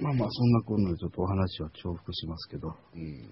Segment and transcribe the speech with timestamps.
[0.00, 3.30] まあまあ、そんなこんなでちょっとお話は重複しますけど、うん。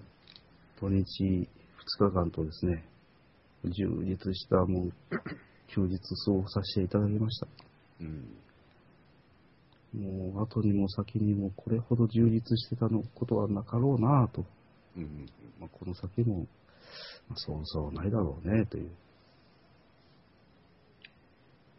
[0.79, 2.83] 土日2日間とですね、
[3.63, 4.91] 充実したもう
[5.67, 7.47] 休日過ごさせていただきました。
[8.01, 8.35] うん。
[9.93, 14.45] もう後にも先にもこれほど充実してたのことはなかろうなぁと、
[14.95, 15.25] うん。
[15.59, 16.43] ま、この先も、ま
[17.31, 18.91] あ、そうそうないだろうねという。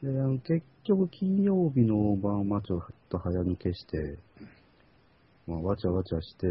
[0.02, 4.18] で、あの結局金曜日の晩はちょっと早抜けして、
[5.50, 6.46] まあ、わちゃわちゃして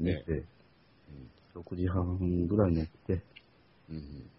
[0.00, 0.44] 寝て、
[1.54, 3.22] 6時半ぐらいに起きて、
[3.88, 4.30] うん。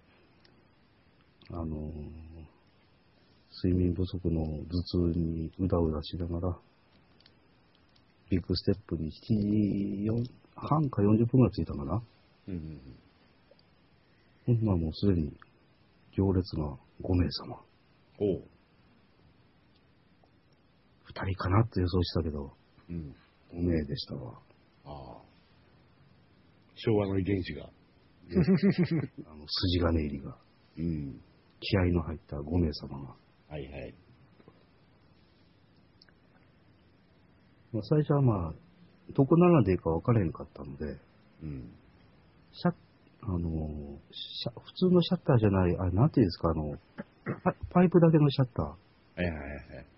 [1.52, 1.91] あのー
[3.63, 6.58] 睡眠不足の頭痛にうだうだしながら、
[8.30, 10.26] ビッグステップに7時4
[10.57, 12.04] 半か40分ぐらい着いたかな。
[12.49, 12.82] うん。
[14.46, 15.32] ほんならもうすでに
[16.18, 16.66] 行列が
[17.02, 17.62] 5名様。
[18.20, 18.43] おう。
[21.13, 22.52] 2人かなって予想したけど、
[22.90, 23.16] うん。
[23.55, 24.33] 5名でしたわ。
[24.85, 25.21] ああ。
[26.75, 27.70] 昭和の遺伝子が。
[28.27, 28.35] で
[29.27, 30.35] あの筋金入りが、
[30.77, 31.21] うん。
[31.62, 33.15] 気合の入った5名様が。
[33.49, 33.95] はいはい。
[37.71, 38.53] まあ、最初はまあ、
[39.13, 40.97] どこ並んでいいか分からへんかったので、
[41.43, 41.71] うん。
[42.53, 42.73] シャッ、
[43.23, 46.77] あのーシャ、普通のシャッターじゃない、あれ、なんていうんですか、あの、
[47.43, 48.65] パパイプだけのシャッター。
[48.65, 48.75] は
[49.17, 49.45] いはいは
[49.81, 49.95] い。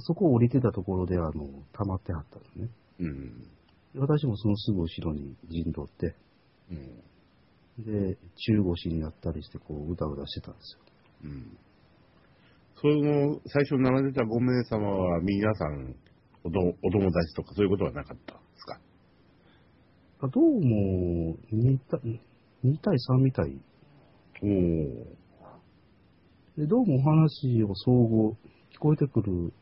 [0.00, 1.32] そこを降りてたところで、あの、
[1.72, 2.68] 溜まってはったんですね。
[3.00, 3.42] うん。
[3.94, 6.14] で私もそのすぐ後ろに陣取って、
[6.70, 7.84] うん。
[7.84, 10.80] で、中腰になったりして、こう、うだうだしてたんですよ。
[11.24, 11.58] うん。
[12.80, 15.94] その、最初に並んでた5名様は皆さん、
[16.44, 18.80] おどお友達とかそういうことはなかったんですか？
[20.20, 22.20] あどうも2対、
[22.64, 23.60] 2対3みたい。
[24.42, 25.16] おお。
[26.56, 28.36] で、どうもお話を相互、
[28.72, 29.52] 聞こえてくる、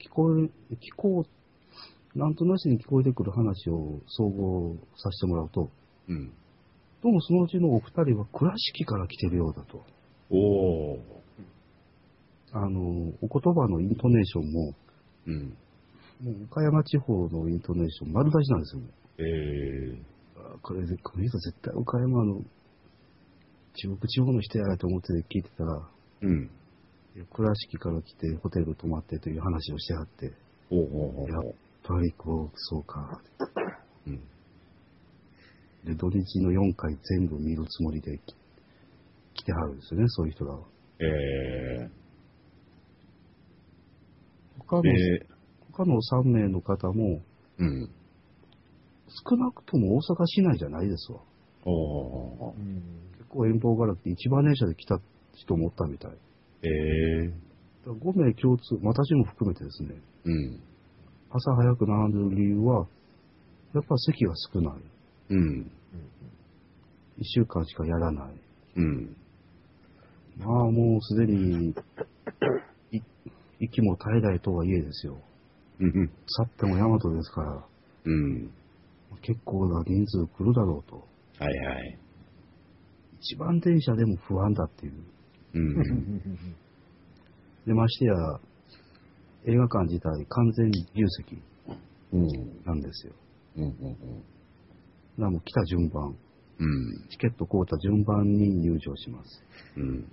[0.00, 5.70] 聞こえ、聞こう、なんとなしに聞こえてくる話を総合させてもらうと、
[6.08, 6.32] うん。
[7.02, 9.84] どうもそのうちのお二人は倉敷から来てるようだと。
[10.30, 10.98] おお。
[12.52, 12.80] あの、
[13.20, 14.74] お言葉のイントネーションも、
[15.26, 15.56] うん。
[16.20, 18.82] もう岡山地方のイントネーション丸出しなんですよ。
[19.18, 20.02] ええ
[20.36, 22.42] あこれで、この人絶対岡山の
[23.74, 25.88] 中国地方の人やと思って聞いてたら、
[26.22, 26.50] うん。
[27.32, 30.34] 倉敷から来てホテル泊まってという話をしてはって、やっ
[30.70, 33.20] おおおぱりこう、そうか。
[34.06, 34.20] うん。
[35.84, 38.34] で、土日の4回全部見るつもりでき
[39.34, 40.66] 来てはるんですよね、そういう人らは。
[41.00, 41.04] え
[41.86, 41.90] え
[44.58, 45.26] 他の、え
[45.72, 47.22] 他の3名の方も、
[47.58, 47.90] うん。
[49.28, 51.20] 少なくとも大阪市内じゃないですわ。
[51.64, 52.54] おお
[53.18, 54.98] 結構遠方から来て一番電車で来た
[55.34, 56.12] 人もおったみたい。
[56.62, 57.50] ええ
[57.86, 59.94] 5名共通、私も含めてですね、
[60.24, 60.60] うん。
[61.30, 62.86] 朝早く並んでる理由は、
[63.74, 64.82] やっぱ席が少ない。
[65.30, 65.70] うん。
[67.18, 68.34] 1週間しかやらない。
[68.76, 69.16] うん。
[70.38, 71.74] まあもうすでに、
[72.92, 73.00] い
[73.60, 75.18] 息も絶えないとはいえですよ。
[75.80, 76.10] うん。
[76.26, 77.64] 去っても大和ですから、
[78.04, 78.50] うん。
[79.22, 80.96] 結構な人数来るだろうと。
[81.38, 81.98] はいはい。
[83.20, 84.92] 一番電車でも不安だっていう。
[85.54, 85.74] うん。
[87.66, 88.14] で、ましてや、
[89.46, 91.42] 映画館自体完全に自由席
[92.12, 92.64] うん。
[92.64, 93.12] なんですよ。
[93.56, 93.70] うん。
[93.70, 93.96] だか
[95.18, 96.16] らもう来た順番、
[96.58, 97.08] うん。
[97.10, 99.42] チケット買うた順番に入場します。
[99.76, 100.04] うん。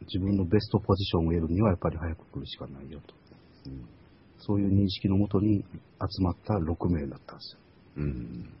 [0.00, 3.14] 自分のベストポジションを得るにはやっぱり早く来るしかないよと。
[4.38, 5.64] そういう認識のもとに
[6.00, 7.60] 集まった6名だったんですよ。
[7.98, 8.52] うん。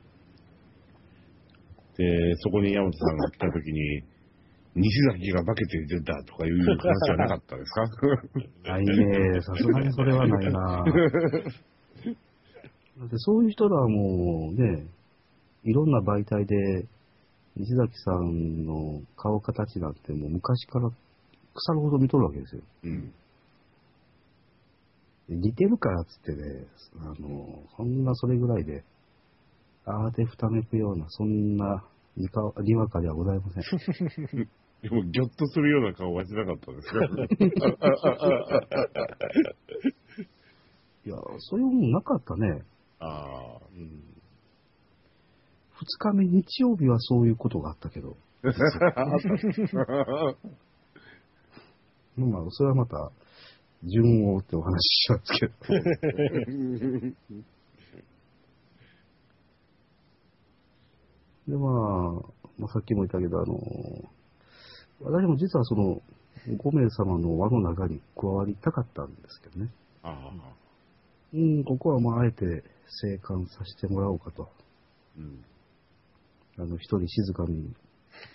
[1.96, 4.02] で、そこに山本さんが来た時に、
[4.74, 7.70] 西崎が化けて出たとかいう話はなかったです
[8.64, 8.70] か？
[8.72, 10.84] ないねさすがにそれはないな
[12.98, 14.86] だってそういう人らはもうね、
[15.64, 16.86] いろんな媒体で、
[17.56, 20.94] 西崎さんの顔形なんてもう昔から腐
[21.74, 22.62] るほど見とるわけですよ。
[22.84, 23.12] うん。
[25.28, 26.66] 似てるからっつってね、
[26.98, 28.82] あの、そんなそれぐらいで、
[29.84, 31.84] あーでふためくような、そんな
[32.16, 33.62] にかにわかではございません。
[34.82, 36.98] でも、ぎょっとするような顔はしなかったですか
[41.04, 42.62] いや、そういうもんなかったね。
[42.98, 43.60] ああ。
[43.74, 44.02] うん。
[45.72, 48.50] 二日目日曜日はそういうことがあったけど、 ま
[52.38, 53.10] あ、それはまた、
[53.84, 55.54] 順を追ってお話ししますけど。
[61.52, 61.72] で、まあ、
[62.56, 63.60] まあ、さっきも言ったけど、あの、
[65.00, 66.00] 私も実はその、
[66.48, 69.70] 5名様の輪の中に加わりたかったんですけどね。
[70.02, 70.32] ああ。
[71.34, 72.64] うん、ここはまあ、あえて
[73.02, 74.48] 生還させてもらおうかと。
[75.18, 75.44] うん。
[76.58, 77.70] あの、一人静かに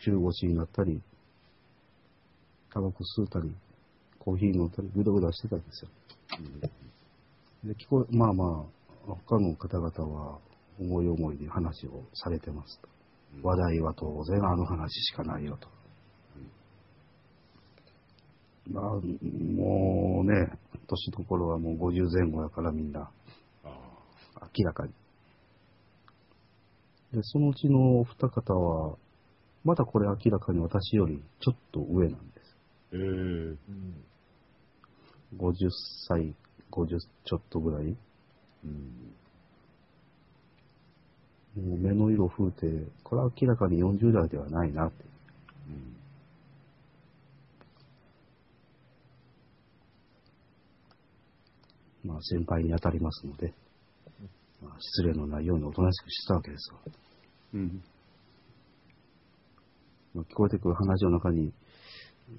[0.03, 1.01] 中腰になったり、
[2.71, 3.51] タバコ吸うたり、
[4.19, 5.89] コーヒー飲んだり、ぐだぐだしてたんですよ。
[7.63, 8.67] で、聞こえ、まあま
[9.07, 10.39] あ、他の方々は
[10.79, 12.96] 思い思いに話をされてますと。
[13.43, 15.67] 話題は当然あの話しかないよと。
[18.69, 20.51] まあ、もうね、
[20.87, 23.09] 年の頃はもう50前後やからみんな。
[24.55, 24.93] 明らかに。
[27.13, 28.97] で、そのうちのお二方は、
[29.63, 32.57] まだこれ明らかに私よりちょっと上なんです。
[32.93, 33.57] ええうん。
[35.37, 35.69] 50
[36.07, 36.35] 歳、
[36.71, 37.97] 50ちょっとぐらい。
[38.65, 39.15] うん。
[41.57, 42.67] もう目の色風て、
[43.03, 45.03] これは明らかに40代ではないなって。
[52.03, 52.11] うん。
[52.11, 53.53] まあ先輩に当たりますので、
[54.61, 56.79] まあ、失礼のないようにおとなしくしてたわけですわ。
[57.55, 57.81] うん。
[60.13, 61.53] まあ、聞こえてくる話の中に、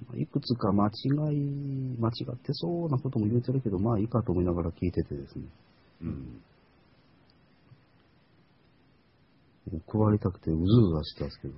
[0.07, 0.89] まあいくつか間違
[1.33, 5.45] い、間違ってそうなことも言うてるけど、まあいいかと思いながら聞いててですね、
[6.03, 6.09] うん。
[6.09, 6.21] もう
[9.87, 11.53] 加わりたくてうずうずしてたんですけど、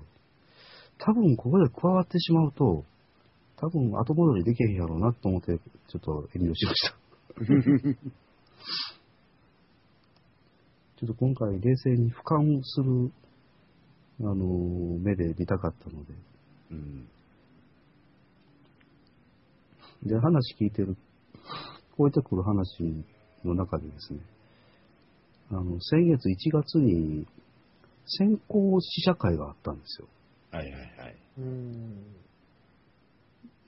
[1.00, 2.86] 多分ここで加わってしまうと、
[3.58, 6.96] 多分後戻りできへんやろうなと思って、ちょっと遠慮しました。
[11.02, 13.12] ちょっと今回冷静に俯瞰する、
[14.20, 16.14] あのー目で見たかったので、
[16.72, 17.08] うん。
[20.04, 20.98] で、話聞いてる、聞
[21.98, 22.84] こえてくる話
[23.44, 24.20] の中でですね、
[25.50, 27.28] あの、先月1月に
[28.06, 30.08] 先行試写会があったんですよ。
[30.52, 31.16] はいはいはい。
[31.38, 32.04] うん。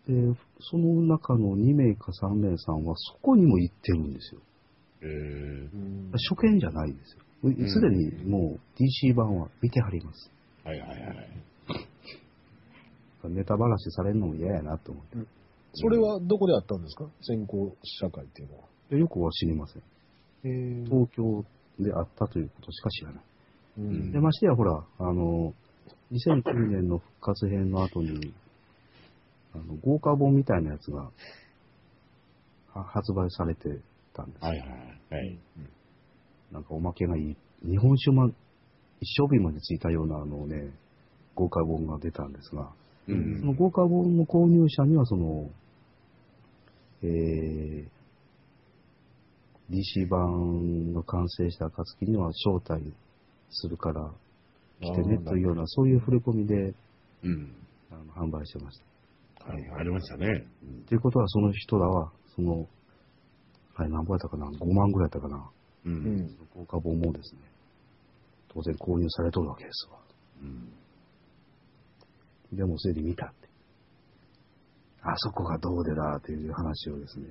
[0.05, 4.41] で、その中の2名か3名さんはそこにも行ってるんですよ。
[5.01, 7.19] ええうん初見じゃないですよ。
[7.67, 10.31] すでにもう DC 版は見てはります。
[10.63, 11.29] はいはいはい。
[13.29, 15.17] ネタ話されるのも嫌やなと思って。
[15.73, 17.09] それはどこであったんですか？
[17.21, 18.63] 先行試写会っていうのは。
[18.89, 19.81] でよくは知りません。
[20.45, 21.45] へ東京
[21.79, 23.23] であったということしか知らない。
[23.77, 25.53] うんで、ましてやほら、あの、
[26.11, 28.33] 2009年の復活編の後に、
[29.53, 31.09] あの、豪華本みたいなやつが、
[32.73, 33.79] は発売されて
[34.13, 34.49] たんですよ。
[34.49, 34.69] はいはい
[35.15, 35.37] はい。
[36.51, 37.35] なんかおまけがいい。
[37.67, 38.27] 日本酒ま、
[38.99, 40.71] 一生瓶までついたようなあのね、
[41.35, 42.71] 豪華本が出たんですが、
[43.07, 43.55] うそのん。
[43.55, 45.49] 豪華本の購入者にはその、
[47.03, 47.87] えー、
[49.69, 52.93] DC 版が完成した暁には招待
[53.53, 54.11] するから
[54.81, 56.75] 来てねというような、そういう触れ込みで
[57.23, 57.55] うん。
[57.91, 58.79] あの販売してまし
[59.39, 59.45] た。
[59.45, 60.45] はい、ありましたね。
[60.87, 62.67] ということは、その人らは、その、
[63.75, 65.49] あれ何本やったかな ?5 万ぐらいやったかな
[65.85, 65.89] う。
[65.89, 66.37] うんん。
[66.55, 67.41] 豪華本もですね、
[68.49, 69.97] 当然購入されとるわけですわ。
[70.41, 70.71] うん。
[72.57, 73.49] でも、それで見たって。
[75.01, 77.27] あそこがどうでだっていう話をですね、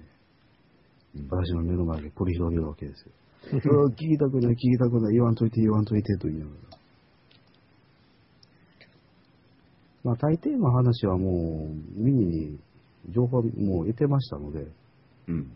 [1.31, 3.13] 私の目の前で繰り広げるわけですよ。
[3.50, 3.59] うん。
[3.93, 5.35] 聞きたくない、聞きたくない、言わん。
[5.35, 5.85] といて、言わん。
[5.85, 6.79] といてと言いながら。
[10.05, 12.59] まあ、大抵の話はもう、ミニに
[13.11, 14.67] 情報はもう得てましたので、
[15.29, 15.53] うん。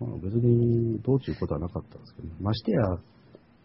[0.00, 2.00] まあ、別にどうちゅうことはなかったん。
[2.00, 2.80] ですけど、ましてや、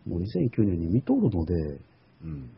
[0.06, 1.54] もう2009年に見とるので、
[2.24, 2.50] うん。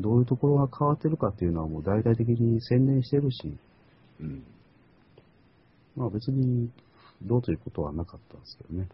[0.00, 3.56] どういうところが変わってるかっていうのはもう大々的に宣伝してるし、
[4.20, 4.42] うん。
[5.96, 6.70] まあ別に
[7.26, 8.88] どうということはなかったんですけどね。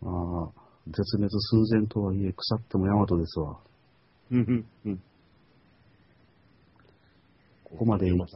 [0.00, 3.58] まあ、絶滅寸前とはいえ腐っても大和ですわ。
[4.30, 4.64] うん。
[4.84, 5.02] うん。
[7.64, 8.26] ここまで、こ。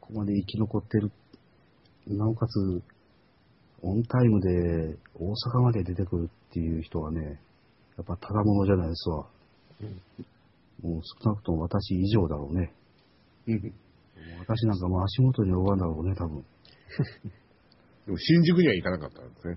[0.00, 1.10] こまで生き残ってる。
[2.06, 2.82] なおかつ、
[3.82, 7.40] オンタイムで大阪まで出てくるっていう人はね、
[7.96, 9.26] やっぱただものじゃないですわ。
[10.82, 12.72] もう少なくとも私以上だろうね。
[13.46, 13.74] うん。
[14.40, 16.44] 私なんかもう足元に及ばんだろうね、多分。
[18.06, 19.56] でも新宿には行かなかったんですね。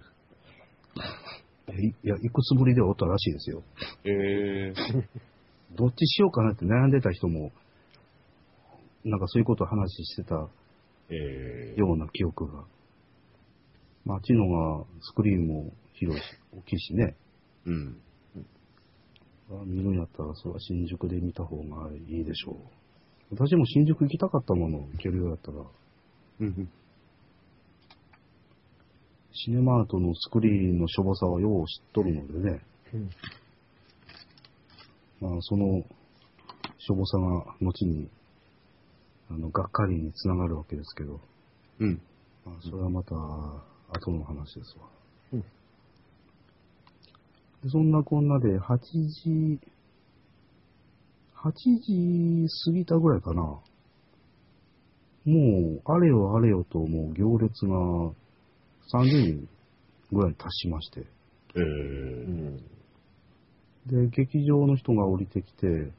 [1.68, 3.64] いいや、行くつもりではおったらしいですよ。
[4.06, 4.74] ええ
[5.76, 7.52] どっちしようかなって悩んでた人も、
[9.04, 10.48] なんかそういうことを話してた
[11.10, 12.66] ええような記憶が。
[14.06, 17.16] まあ、あっちのがスクリーンも広いし、大きいしね。
[17.66, 18.02] うん。
[19.52, 22.56] あ見るんやったら、それは新宿で見た方がいいでしょう。
[23.32, 25.58] 私も新宿行きたかったもの、行けるようだったら、
[26.42, 26.70] うん。
[29.34, 32.62] シネマートのスクリーンのしょぼさはよう知っとるのでね。
[32.94, 33.10] うん。
[35.22, 35.84] まあ、その、
[36.78, 38.10] しょぼさが後に、
[39.30, 41.20] あの、がっかりにつながるわけですけど、
[41.80, 42.02] うん。
[42.46, 44.88] まあ、それはまた、後の話ですわ。
[45.34, 45.48] うんで
[47.68, 49.60] そんなこんなで、8時、
[51.34, 53.42] 8時過ぎたぐらいかな。
[53.42, 53.62] も
[55.26, 57.76] う、あれよあれよと、もう行列が
[58.94, 59.50] 30人
[60.12, 61.02] ぐらいに達しまして。
[61.56, 62.58] えうー、ん。
[63.88, 65.92] で、劇場の人が降りてきて、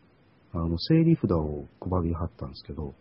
[0.52, 2.94] あの、整理札を配りはったんですけど、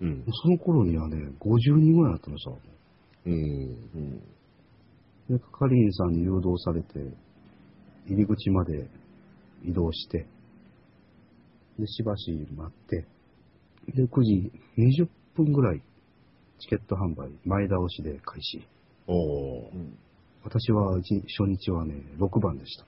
[0.00, 0.24] うん。
[0.42, 2.50] その頃にはね、50人ぐらいになってました。
[3.26, 3.32] うん。
[3.32, 4.20] うん。
[5.28, 7.14] で、係員さんに誘導されて、
[8.08, 8.88] 入り口まで
[9.64, 10.26] 移動して、
[11.78, 13.06] で、しばし待って、
[13.94, 15.82] で、9時20分ぐらい、
[16.58, 18.66] チケット販売、前倒しで開始。
[19.06, 19.74] おー。
[19.74, 19.98] うん。
[20.44, 22.84] 私は一初日はね、6番でした。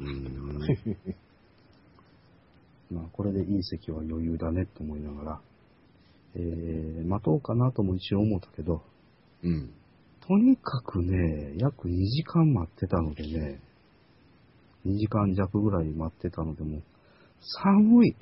[0.00, 0.60] うん。
[2.90, 5.40] まあ、これでいい席は余裕だねと思いながら、
[6.36, 8.82] えー、待とうかなとも一応思ったけど、
[9.42, 9.70] うん。
[10.26, 13.60] とにかくね、約2時間待ってたのでね、
[14.86, 16.82] 2時間弱ぐらい待ってたので、もう、
[17.62, 18.16] 寒い。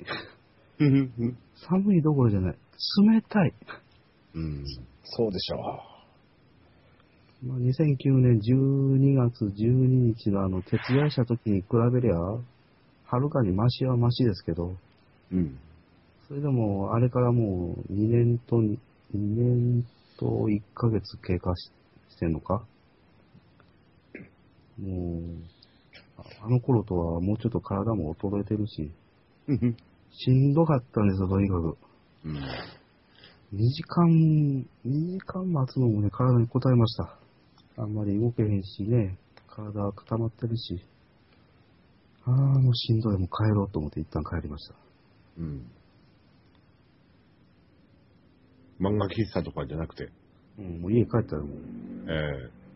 [0.79, 1.37] うん。
[1.67, 2.55] 寒いどころじゃない。
[3.13, 3.53] 冷たい。
[4.35, 4.65] うん。
[5.03, 5.57] そうでしょ
[7.47, 14.75] まあ、2009年12月12日のあの、徹夜した時に比べりゃ、はるかにマシはマシですけど、
[15.31, 15.59] うん。
[16.27, 18.77] それでも、あれからもう2年と、2
[19.13, 19.83] 年
[20.17, 21.71] と1ヶ月経過し
[22.15, 22.65] してんのか？
[24.79, 25.54] もう、
[26.17, 28.91] ああの頃とはもうちょっと体も衰えてるし、
[29.47, 29.77] うん。
[30.11, 31.77] しんどかったんですよ、とにかく。
[32.25, 32.35] うん。
[33.53, 34.07] 2時間、
[34.85, 37.17] 2時間待つのもね、体に応えました。
[37.77, 39.17] あんまり動けへんしね、
[39.47, 40.81] 体固まってるし。
[42.25, 44.75] ああ、もうしんどい、もう帰ろうと思って一旦帰りました。
[45.37, 45.71] うん。
[48.79, 50.09] 漫画喫茶とかじゃなくて、
[50.57, 51.57] うん、もう家帰ったらもう、
[52.07, 52.11] え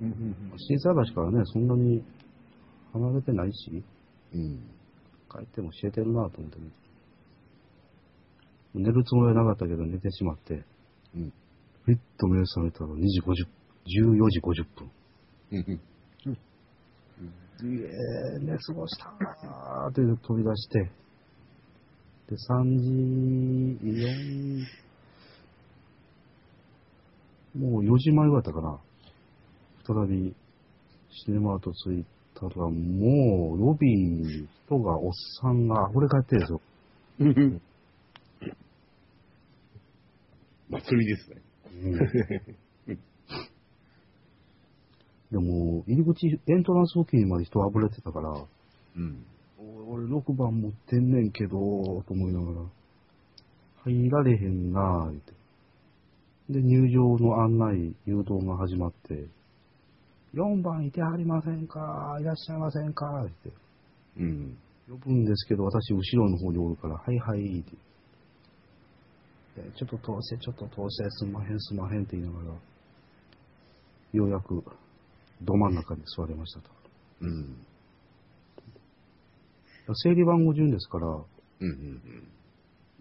[0.02, 0.04] う。
[0.04, 0.36] うん。
[0.58, 2.04] 震災橋からね、そんなに
[2.94, 3.84] 離れてないし、
[4.34, 4.58] えうん。
[5.30, 6.72] 帰っても教えてるなと思ってね。
[8.74, 10.64] 寝るつもりはなかったけど寝てしまって、
[11.16, 11.34] うん。
[11.84, 13.48] ふっと目が覚めたら2時50、
[13.86, 14.92] 14時50分。
[15.52, 15.82] うん。
[17.62, 20.80] いえ、寝過ごしたーって飛び出して、
[22.30, 22.90] で、3時
[27.56, 28.80] 4、もう4時前ぐらいだったかな。
[29.86, 30.36] 再び、
[31.10, 32.06] シネマート着い
[32.40, 36.62] たら、もう、ロビーに人が、おっさんが溢れ返ってるんですよ。
[37.20, 37.62] うん。
[40.70, 41.42] 祭りですね。
[45.32, 48.30] でも、入り口、エントランス付近にまで人溢れてたから、
[48.98, 49.26] うん。
[49.60, 52.66] お俺6番持ってんねんけど、と思いながら、
[53.86, 55.34] 入られへんなぁ、言って。
[56.50, 59.28] で、入場の案内、誘導が始まって、
[60.34, 63.52] 4番いてはりませんかいらっしゃいませんかって。
[64.18, 64.58] うん。
[64.90, 67.72] 呼ぶんですけど、私後ろの方におるから、はいはいって。
[69.62, 72.56] でちょっと通せ、ちょっと通せ、すんまへんすんまへんって言いながら、
[74.14, 74.64] ようやく、
[75.42, 76.70] ど真ん中に座れましたと。
[77.22, 77.66] うん。
[79.94, 81.26] 整理番号順ですから、うん。
[81.62, 82.28] うん。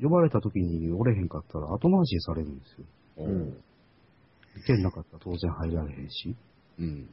[0.00, 2.86] 呼ばれた時におれへんかったら後回しにされるんですよ。
[3.18, 3.32] うん。
[3.32, 3.48] うん。
[3.48, 6.36] 意見なかったら当然入られへんし。
[6.78, 7.08] うん。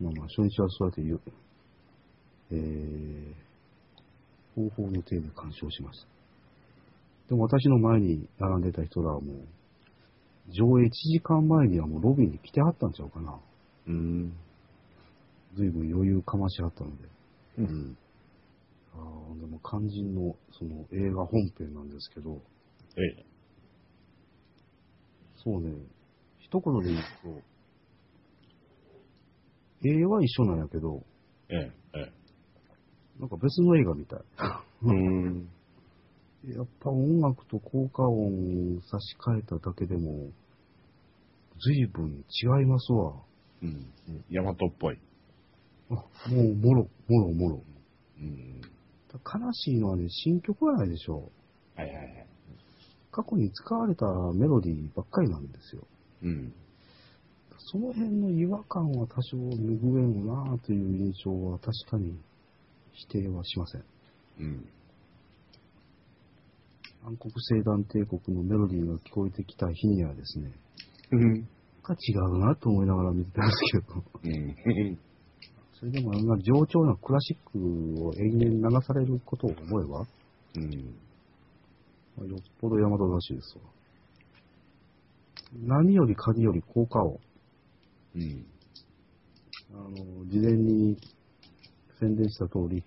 [0.00, 1.20] まあまあ、初日はそうやって言う、
[2.52, 3.34] えー、
[4.54, 6.06] 方法の手で鑑賞しました。
[7.28, 9.46] でも私の前に並んでた人らはもう、
[10.50, 13.38] 上映1時間前にはもうロビーに来てはったんちゃうかな。
[13.86, 14.32] うん。
[15.56, 17.08] 随分余裕かましはったので。
[17.58, 17.96] うん。
[18.94, 22.40] ああ、でも肝心のその映画本編なんですけど、
[22.96, 23.26] ええ。
[25.36, 25.72] そうね、
[26.50, 27.02] 一言で言う
[29.82, 31.02] と、絵は一緒なんやけど、
[31.50, 31.72] ええ。
[31.94, 32.12] ええ。
[33.20, 34.20] なんか別の映画みたい。
[34.82, 35.48] うん。
[36.46, 40.30] やっぱ音楽と効果音差し替えただけでも、
[41.60, 43.12] 随分違いますわ。
[43.62, 43.92] うん。
[44.30, 44.98] ヤマトっぽい。
[45.90, 47.62] あ、もう、もろ、もろ、もろ。
[48.20, 48.60] うん。
[49.12, 51.30] 悲しいのはね、新曲はないでしょ
[51.76, 51.80] う。
[51.80, 52.26] はいはいはい。
[53.10, 55.82] 過去に使われたメロディーばっかりなんですよ。
[56.22, 56.52] うん。
[57.70, 62.18] その辺の違和感は多少拭えんなという印象は確かに
[62.92, 63.84] 否定はしません。
[64.40, 64.68] うん。
[67.04, 70.52] 暗黒星団帝国のメロディーが聞こえてきた日にはですね、
[71.12, 71.20] うん。
[71.20, 71.42] なん
[71.82, 74.28] か違うなと思いながら見てたんですけど、う
[74.92, 74.98] ん。
[75.78, 80.00] それでもあんな上調なクラシックを延々流されることを思えば、
[80.56, 80.94] うん。
[82.16, 83.77] まあよっぽど大和らしいですわ。
[85.52, 87.18] 何より鍵より効果音。
[88.16, 88.46] うん。
[89.72, 90.96] あの、事前に
[91.98, 92.82] 宣伝した通り、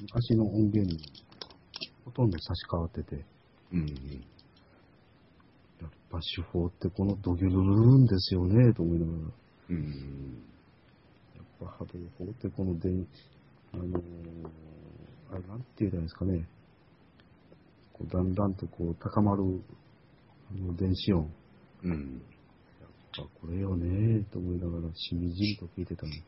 [0.00, 0.98] 昔の音源に
[2.04, 3.24] ほとんど差し替わってて、
[3.72, 3.86] うん。
[5.80, 9.18] やっぱ手法ってこのドギュルルルンですよね、と思いながら。
[9.70, 10.44] うん。
[11.36, 13.06] やっぱ波動砲ってこの電、
[13.72, 14.00] あのー
[15.32, 16.46] あれなんて言うたらいいんですかね。
[17.92, 19.42] こうだんだんとこう高まる
[20.50, 21.28] あの電子音。
[21.84, 22.22] うん。
[22.80, 26.24] やっぱこれよねと思いながらしみじみと聞いてたんですね。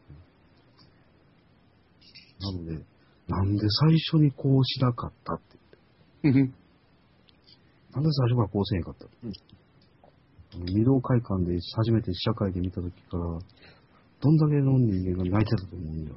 [2.39, 2.85] なので、
[3.29, 5.59] なんで最初にこうしなかったって
[6.23, 6.41] 言って。
[6.41, 6.55] うん。
[7.93, 9.07] なんで最初からこうせんかった、
[10.59, 13.25] 二道会館で初めて試写会で見た時から、
[14.21, 16.17] どんだけの人間が泣いてたと思うんだよ。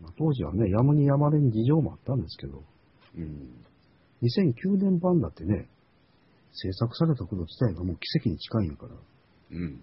[0.00, 2.62] まあ、当時はね、やむにやまれに事情もあったんですけど、
[3.16, 3.64] うん。
[4.22, 5.68] 2009年版だってね、
[6.52, 8.94] 制作されたこと自体がもう奇跡に近いんやから、
[9.52, 9.82] うん。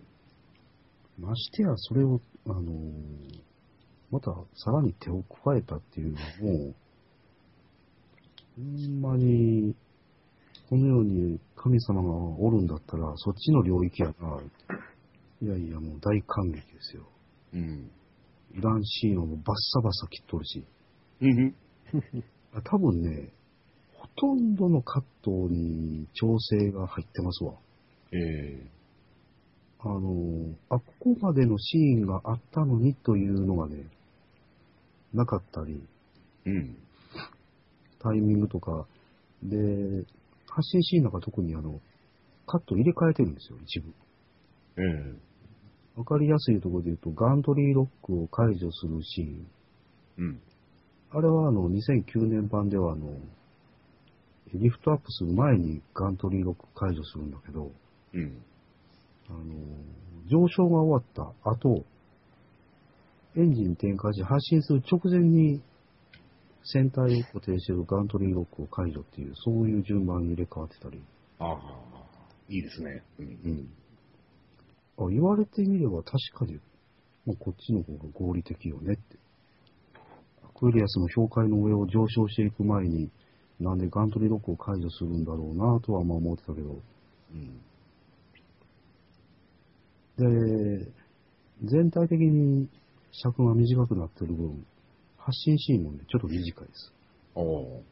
[1.20, 3.48] ましてやそれを、あのー
[4.10, 6.76] またさらに手を加えたっていうのはもう、
[8.56, 9.76] ほんまに、
[10.70, 12.10] このように神様が
[12.40, 14.40] おるんだったら、そっちの領域やな。
[15.42, 17.04] いやいや、もう大感激ですよ。
[17.54, 17.92] うん。
[18.54, 20.66] いらんシーンをもうバッサバサ切っとるし。
[21.22, 21.56] うん。
[22.64, 23.37] 多分ね、ほ
[24.18, 27.54] とんどのカットに調整が入ってますわ。
[28.12, 28.78] ええ
[29.80, 33.86] あのーあ、ここまでのシーンがあったのにというのがね、
[35.14, 35.82] なかったり、
[36.46, 36.78] うん。
[38.00, 38.88] タイミングとか、
[39.44, 39.56] で、
[40.50, 41.80] 発信シーンなんか特にあの、
[42.48, 43.94] カット入れ替えてるんですよ、一部。
[44.78, 44.82] え
[45.14, 45.28] え
[45.98, 49.48] わかりやすいところで言うと、ガントリーロックを解除するシーン。
[50.18, 50.42] うん。
[51.10, 53.18] あれはあの、2009年版ではあの、
[54.54, 57.72] リフトアップする前にガントリーロック解除するんだけど、
[58.14, 58.42] うん。
[59.30, 59.44] あの、
[60.30, 61.84] 上昇が終わった後、
[63.36, 65.62] エンジン点火し発進する直前に
[66.64, 71.02] 船体を固定しているガントリーロックを解除っていう、そういう順番に入れ替わってたり。
[71.40, 71.58] ああ、
[72.50, 73.04] いいですね。
[73.20, 73.26] うん。
[73.26, 73.70] うん。
[74.98, 76.60] あ、言われてみれば確かに、
[77.26, 79.18] もうこっちの方が合理的よねって。
[80.44, 83.10] アクエリアスの氷海の上を上昇していく前に、
[83.60, 86.82] なんでガントリーロックを解除するんだろうなとはまあ思ってたけど、
[87.32, 87.62] うん。
[90.18, 90.92] で、
[91.64, 92.70] 全体的に
[93.12, 94.66] 尺が短くなってる分、
[95.18, 96.94] 発信シーンもね、ちょっと短いです。
[97.36, 97.84] おお。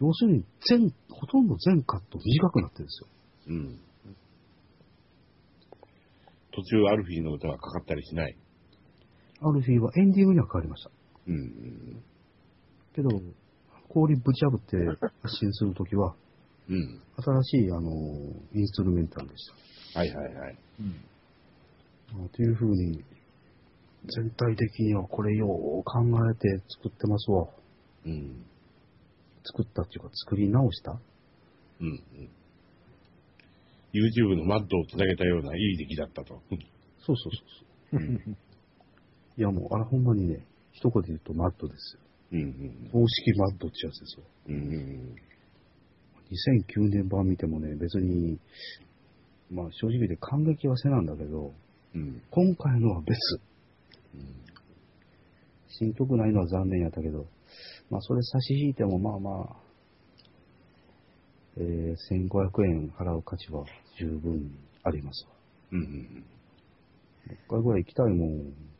[0.00, 3.08] 要するに全、ほとんど全カット短くなってるんですよ。
[3.48, 3.80] うん。
[6.52, 8.36] 途中アルフィーの歌がかかったりしない？
[9.40, 10.90] アルフィーはエンディングには変わりました。
[11.28, 12.02] うん。
[12.94, 13.08] けど、
[13.92, 14.76] 氷ぶち破って
[15.22, 16.14] 発信するときは、
[16.68, 17.00] うん。
[17.16, 17.90] 新しい、あの、
[18.54, 19.46] インストゥルメンタルでし
[19.92, 19.98] た。
[19.98, 20.58] はいはいはい。
[22.12, 23.02] まあというふうに、
[24.16, 25.50] 全体的にはこれよう
[25.84, 26.00] 考
[26.30, 27.48] えて作ってますわ。
[28.06, 28.44] うん。
[29.44, 30.98] 作ったっていうか、作り直した？
[31.80, 31.86] うん。
[31.88, 32.00] うん。
[33.92, 36.40] YouTube のマッドをつなげたようないい出来だったと。
[37.04, 37.32] そうそうそう
[37.90, 38.00] そう。
[38.00, 38.36] うん。
[39.36, 42.00] いやもう、あれほんまにね、一言で言うとマッドですよ。
[42.32, 42.88] うん。
[42.92, 44.24] 公式マッドってやつですよ。
[44.48, 45.16] うん。
[46.30, 48.38] 2009年版見てもね、別に、
[49.50, 51.52] まあ正直言って感激はせなんだけど、
[51.94, 52.22] うん。
[52.30, 53.16] 今回のは別。
[54.14, 54.50] うん。
[55.68, 57.26] 新曲ないのは残念やったけど、
[57.90, 59.56] まあそれ差し引いてもまあまあ、
[61.56, 61.94] えー、
[62.28, 63.64] 1500円払う価値は
[63.98, 64.50] 十分に
[64.84, 65.32] ありますわ。
[65.72, 65.80] うん。
[65.80, 65.86] も
[67.30, 68.70] う一回ぐらい行きたいもん。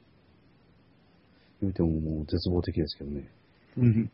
[1.61, 3.29] 言うてももう絶望的ですけどね。
[3.77, 4.11] うん。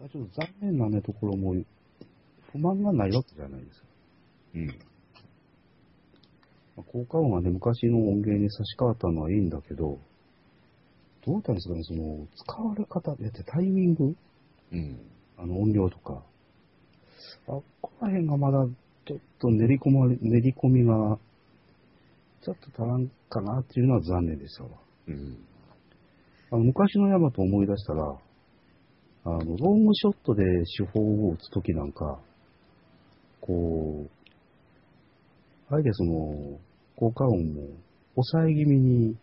[0.00, 1.54] あちょっと残念なねところも、
[2.52, 3.82] 不満がないわけじゃないです。
[4.54, 4.66] うん。
[4.66, 4.72] ま
[6.78, 9.98] あ効果音がね、昔の音源に差し替わったのはいいんだけど、
[11.24, 14.14] どうやったんですかね、その、使われ方でってタイミング？
[14.72, 15.00] うん。
[15.38, 16.22] あの音量とか。
[17.48, 18.66] あ、ここら辺がまだ
[19.06, 21.18] ちょっと練り込まれ、練り込みが、
[22.42, 24.70] ちょっと足らんかなっていうのは残念でしたわ。
[25.08, 25.38] うん。
[26.50, 28.16] あの昔のヤマト思い出したら、
[29.24, 30.44] あの、ロングショットで
[30.78, 32.20] 手法を打つときなんか、
[33.40, 34.10] こう、
[35.68, 36.58] あえてその、
[36.96, 37.62] 効果音も
[38.14, 39.16] 抑え気味に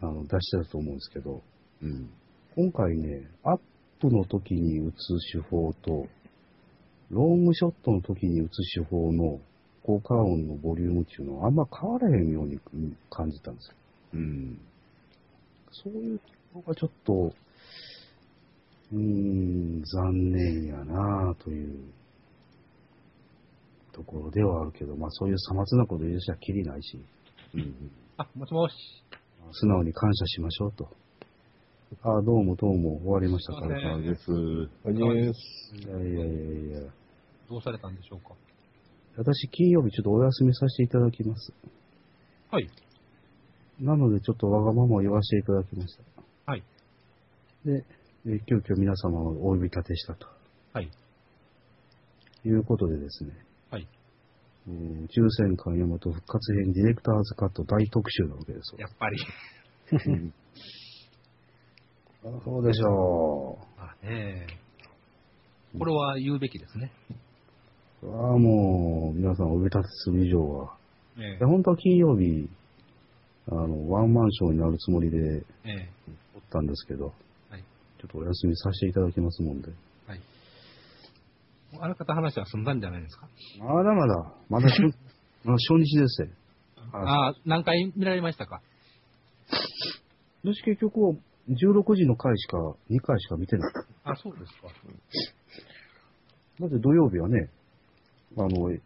[0.00, 1.42] あの出してたと思うんですけど、
[1.82, 2.10] うん。
[2.54, 3.60] 今回ね、アッ
[4.00, 4.96] プの時に打つ
[5.32, 6.06] 手法と、
[7.10, 9.40] ロングショットの時に打つ手法の
[9.82, 12.58] 効果音のボリュームっていうのはあんま変わらへんように
[13.10, 13.76] 感じたんですよ。
[14.14, 14.60] うん。
[15.72, 17.34] そういうところがちょっと、
[18.92, 21.80] うーん、残念やなという
[23.92, 26.98] ところではあるけど、まあそういうさまつなこと言うしゃきりないし、
[27.54, 27.90] うん。
[28.18, 28.74] あ、もしもし。
[29.54, 30.88] 素直に感謝しましょうと。
[32.02, 33.94] ああ、どうもどうも終わりましたから。
[33.94, 34.30] あれです。
[34.30, 34.38] は
[34.90, 35.76] いです。
[35.76, 36.28] いやいやい
[36.72, 36.90] やいや。
[37.50, 38.34] どうされたんでしょうか？
[39.16, 41.52] 私、金曜日ちょっとお休みさせていただきます。
[42.50, 42.70] はい。
[43.80, 46.02] なので、ちょっとわがままを言わせていただきました。
[46.52, 46.62] はい。
[47.64, 47.84] で、
[48.26, 50.28] えー急遽皆様をお呼び立てしたと
[50.72, 50.88] はい。
[52.44, 53.30] いうことでですね、
[53.70, 53.88] はい。
[54.68, 58.80] えー宇宙戦艦ヤマト復活編ディレクターズカット大特集なわけですよ。
[58.80, 59.18] やっぱり。
[62.44, 66.92] そうでしょあねえこれは言うべきですね。
[68.02, 68.10] う。
[68.10, 70.76] ああ、もう、皆さんお呼び立てする以上は。
[71.16, 72.48] えで本当は金曜日、
[73.50, 75.18] あの、ワンマンショーになるつもりで
[75.64, 75.88] ええ
[76.34, 77.12] おったんですけど、
[77.50, 77.64] はい。
[78.00, 79.68] ちょっとお休みさせていただきますもんで。
[80.06, 80.20] はい。
[81.80, 83.28] あらかた話は済んだんじゃないですか？
[83.60, 84.92] まだまだ、まだ初まだ
[85.54, 86.28] 初日ですよ。
[86.92, 88.60] ああ、何回見られましたか？
[90.44, 91.12] 私結局は
[91.48, 92.56] 16時の回しか、
[92.90, 93.72] 2回しか見てない。
[94.04, 94.68] あ、そうですか。
[96.60, 97.48] だって土曜日はね、
[98.36, 98.80] あの、え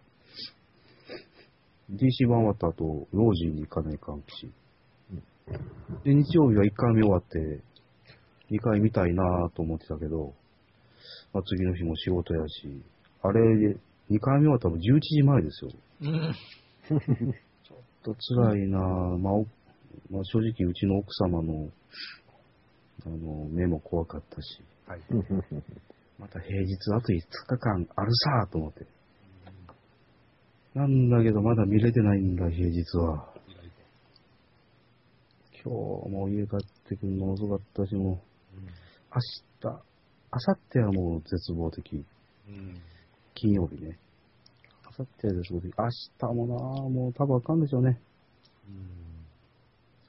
[1.91, 4.51] DC 版終わった後、老人に行かないかんし。
[6.05, 7.63] で、日曜日は1回目終わって、
[8.51, 10.35] 2回見たいなぁと思ってたけど、
[11.33, 12.83] まあ、次の日も仕事やし、
[13.23, 13.41] あれ、
[14.11, 15.71] 2回目は多分11時前ですよ。
[16.03, 16.35] うん。
[16.89, 19.19] ちょっと辛いなぁ。
[19.19, 19.47] まあ、お
[20.11, 21.69] まあ、正直うちの奥様の、
[23.05, 25.01] あの、目も怖かったし、はい。
[26.19, 28.87] また平日あと5日間あるさと思って。
[30.77, 33.33] なんだけどまだ見れてないんだ、平日は。
[35.65, 35.73] 今
[36.05, 39.21] 日も家帰ってくるの遅かったし、もう、明
[39.63, 42.05] 日、明後日はもう絶望的。
[42.49, 42.79] うん。
[43.35, 43.99] 金曜日ね。
[44.99, 45.75] 明後日は絶望的。
[45.79, 47.99] 明日もなぁ、もう多分あかんでしょうね。
[48.69, 49.07] うん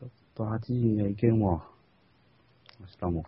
[0.02, 1.64] ちょっと8時には行けんわ。
[2.82, 3.24] 明日も。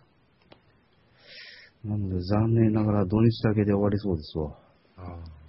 [1.86, 4.58] なので残念ながら土日だけで終わりそうですわ。
[4.98, 5.39] あ。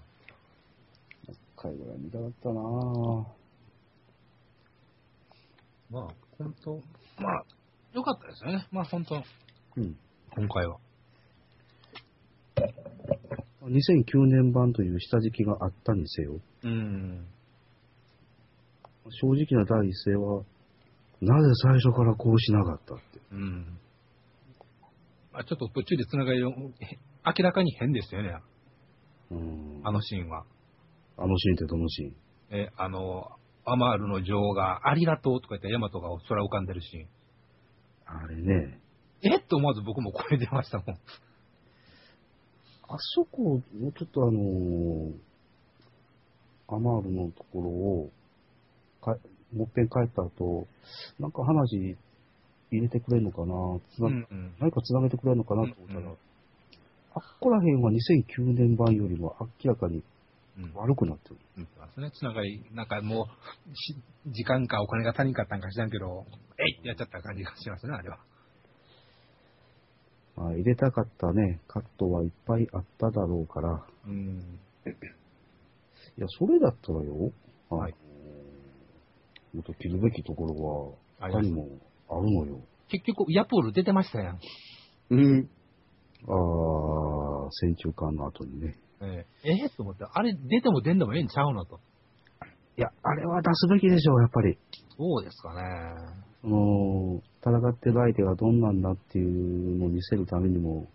[1.61, 3.25] 1回ぐらい見たかったなぁ。
[5.91, 6.81] まあ、本当
[7.21, 7.45] まあ、
[7.93, 8.67] よかったですよね。
[8.71, 9.15] まあ、本当
[9.77, 9.95] うん。
[10.35, 10.77] 今回は。
[13.63, 17.27] 2009年版という下敷きがあったにせよ、うん。
[19.09, 20.43] 正直な第一声は、
[21.21, 23.03] なぜ最初からこうしなかったって。
[23.31, 23.77] うん。
[25.31, 26.53] まあ、ちょっと途中で繋がりを、へ
[27.25, 28.35] 明らかに変ですよね。
[29.29, 29.81] うん。
[29.83, 30.45] あのシーンは。
[31.21, 32.13] あのシーンってどのシーン
[32.51, 33.31] え、あの、
[33.65, 37.07] アマールの女王がありがとうとか言ってヤマトが空浮かんでるシーン。
[38.05, 38.79] あれね、
[39.21, 39.37] え？
[39.37, 40.89] って思わず僕も声出ましたもん。
[40.89, 40.97] あ
[43.15, 43.61] そこ、もう
[43.93, 45.13] ちょっとあのー
[46.73, 48.09] アマールのところを、
[49.03, 49.17] か
[49.53, 50.67] もっぺん帰った後、
[51.19, 51.97] なんか話
[52.71, 53.53] 入れてくれるのかな、
[53.93, 54.53] つなうんうん。
[54.59, 56.17] 何か繋げてくれるのかなと思ったら、うんうん
[57.13, 60.03] あっこら辺は2009年版よりも明らかにうん。
[60.73, 61.37] 悪くなってる。
[61.57, 62.11] うんですね。
[62.11, 63.27] つながり、なんかも
[63.69, 63.95] う、し
[64.27, 66.25] 時間かお金が足りんかったんか知らんけど、
[66.59, 68.19] えいってやっちゃった感じがしますね、あれは。
[70.35, 74.59] まあ、入れたかったね、カットはいっぱいあっただろうから、うん。
[76.17, 77.31] いや、それだったらよ、
[77.69, 77.95] はい
[79.53, 81.67] もっと切るべきところは、他にも
[82.09, 82.61] あるのよ。
[82.87, 84.39] 結局、ヤポール出てましたやん。
[85.09, 85.49] うん。
[86.27, 88.77] ああ、戦中間の後にね。
[89.01, 91.79] えええと思って、あれ出ても出んでもええんちゃうのと。
[92.77, 94.57] いや、あれは出すべきでしょう、やっぱり。
[94.97, 96.21] そうですかね。
[96.41, 100.87] その、戦ってる相手がどんなんだっていうのを見せるためにも、うん。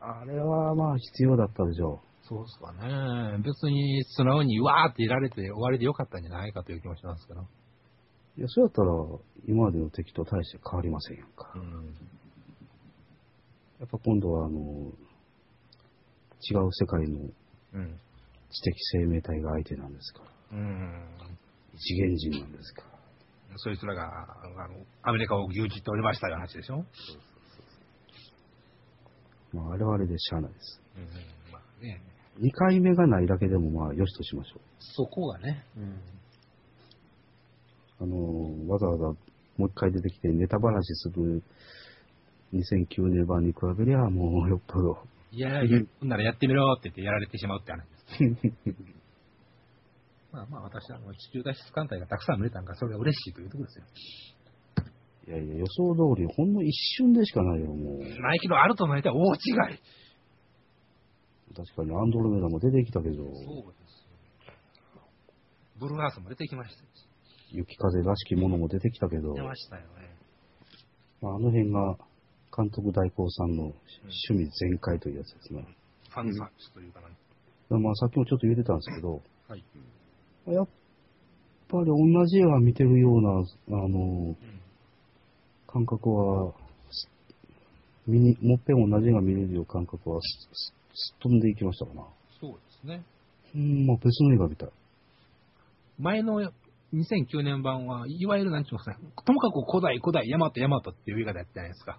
[0.00, 3.38] あれはまあ必要だったでしょそうですかね。
[3.42, 7.40] 別に素直にわーっていられて終わりでよかったんじゃないかという気もしますけど。
[7.40, 7.44] う。
[8.36, 8.92] いや、そうやったら、
[9.46, 11.52] 今までの敵と大して変わりませんやんか。
[11.56, 11.94] うん。
[13.80, 14.92] やっぱ今度は、あの、
[16.50, 17.20] 違う世界の
[17.74, 18.00] うん。
[18.50, 20.20] 知的生命体が相手なんですか？
[20.52, 20.58] ら。
[20.58, 21.02] うん。
[21.74, 22.82] 一元人なんですか？
[22.82, 23.58] ら。
[23.58, 26.84] そいつらが、あの、アメリカを牛耳っておりましたよ話でしょ？
[29.52, 30.80] まあ、あれはあれでしゃあないです。
[30.96, 31.04] うん。
[31.52, 32.00] まあね。
[32.40, 35.64] 2回目がないだけでもまあ、よしとしましょそこがね。
[35.76, 35.84] うん。
[35.84, 35.96] う。
[38.00, 39.04] あの、わざわざ
[39.56, 41.42] もう一回出てきてネタ話する
[42.54, 44.98] 2009年版に比べりゃ、もうよっぽど。
[45.30, 48.76] いやいや、ほんならやってみろって言ってやられてしまうって話です。
[50.32, 53.84] まあまあ私はあの地球脱出艦隊がたくさん見れたんから、それが嬉しいというところですよ。
[55.28, 57.98] いやいや、予想通り、ほんの一瞬でしかないよ、もう。
[57.98, 59.80] ないけど、あるとないとは大違い。
[61.54, 64.06] 確かにアンドロメダも出てきたけど、そうです
[64.94, 65.02] よ。
[65.78, 66.88] ブルーアースも出てきましたよ。
[67.50, 70.16] 雪風らしきものも出てきたけど、出ましたよね。
[71.20, 71.96] まあ、あの辺が
[72.56, 75.66] 監督代行さんの趣味全開というやつですね。
[76.10, 77.78] ファンサービスというかな。
[77.78, 79.64] まあ、さっきもちょっと言ってたんですけど、はい。
[80.46, 80.68] やっ
[81.68, 84.36] ぱり同じ映画見てるような、あの、うん。
[85.66, 86.54] 感覚は、
[86.90, 87.08] す
[88.06, 92.06] 見に、もっぺん同じ映画見れるような感覚はす、すすっ飛んでいきましたかな。
[92.40, 93.04] そうですね。
[93.54, 94.68] うん、まあ別の映画みたい。
[95.98, 96.40] 前の
[96.94, 101.98] 2009年版は、いわゆるなんて言いますかね、ともかく古代、古代、ヤマト、ヤマトっていう映画だったじゃないですか。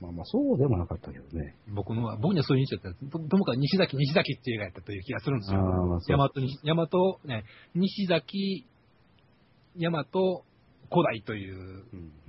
[0.00, 1.56] まあまあそうでもなかったけどね。
[1.68, 3.06] 僕のは、僕にはそういう印象だった。
[3.06, 5.60] とともかく西崎、西崎っていう映画やったという気がするんですよ。
[5.60, 8.66] まあそうヤマトに、ヤマト、ね、西崎、
[9.76, 10.44] ヤマト、
[10.90, 11.84] 古代という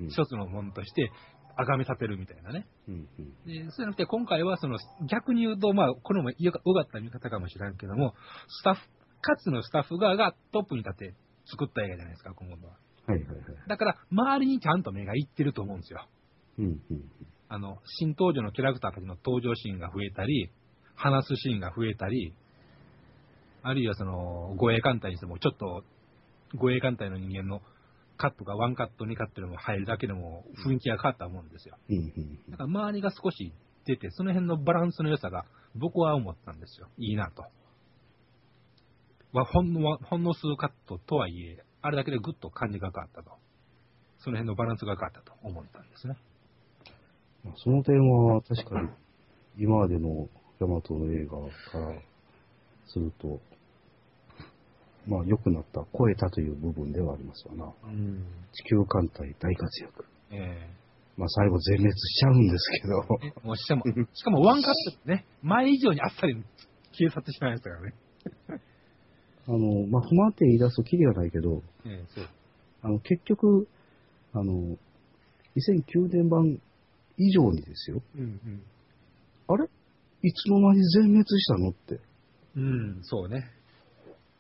[0.10, 1.12] 一つのものとして、
[1.58, 2.68] 崇め立てるみたいなね。
[2.88, 4.78] うんうんでそうじゃなくて、今回はその
[5.10, 8.14] 逆に言うと、まあ、これもよかった見方かもしれんけども、
[8.48, 8.82] スタッフ、
[9.22, 11.14] かつのスタッフ側がトップに立って
[11.46, 12.74] 作った映画じゃないですか、今後は。
[13.08, 13.44] はいはいはい。
[13.68, 16.08] だから、周りにちゃんと目がいってると思うんですよ。
[16.60, 17.04] うんうん
[17.48, 20.52] あの、新登場のキャラクターたちの登場シーンが増えたり、
[20.96, 22.34] 話すシーンが増えたり、
[23.62, 25.84] あるいはその、護衛艦隊にしても、ちょっと、
[26.56, 27.62] 護衛艦隊の人間の
[28.18, 31.78] カットがワンカット、2カットでも入るだけでも雰囲気が変わったと思うんですよ。
[32.52, 33.54] だから周りが少し
[33.86, 36.88] 出て、その辺のバランスの良さが僕は思ったんですよ。
[36.98, 37.44] いいなと。
[39.34, 43.32] はほんのほんの数カットとはいえ、あれだけでぐっと感じが変わったと。
[44.20, 46.16] その辺のバランスが変わったと思ったんですね。
[47.46, 48.90] まあその点は確かに
[49.58, 50.28] 今までの
[50.60, 51.38] ヤマトの映画
[51.72, 52.02] から
[52.88, 53.40] すると、
[55.08, 57.74] まあ良くなった、超えたという部分ではありますわな。
[57.84, 58.26] うん。
[58.52, 60.06] 地球艦隊大活躍。
[60.32, 60.68] え
[61.18, 62.94] まあ最後全滅しちゃうんですけど、
[63.44, 66.36] えもうしかも、しかもワンカットね、前以上にあっさり
[66.92, 67.94] 消え去ってしまいましたからね。
[69.48, 72.28] あの、まあ不満点言い出すとキリがないけど、ええそう。
[72.82, 73.68] あの結局、
[74.34, 74.78] あの、
[75.56, 76.60] 2009年版
[77.18, 78.64] 以上にですよ、うんうん。
[79.48, 79.68] あれ？
[80.24, 82.00] いつの間に全滅したのって。
[82.56, 83.52] うん、そうね。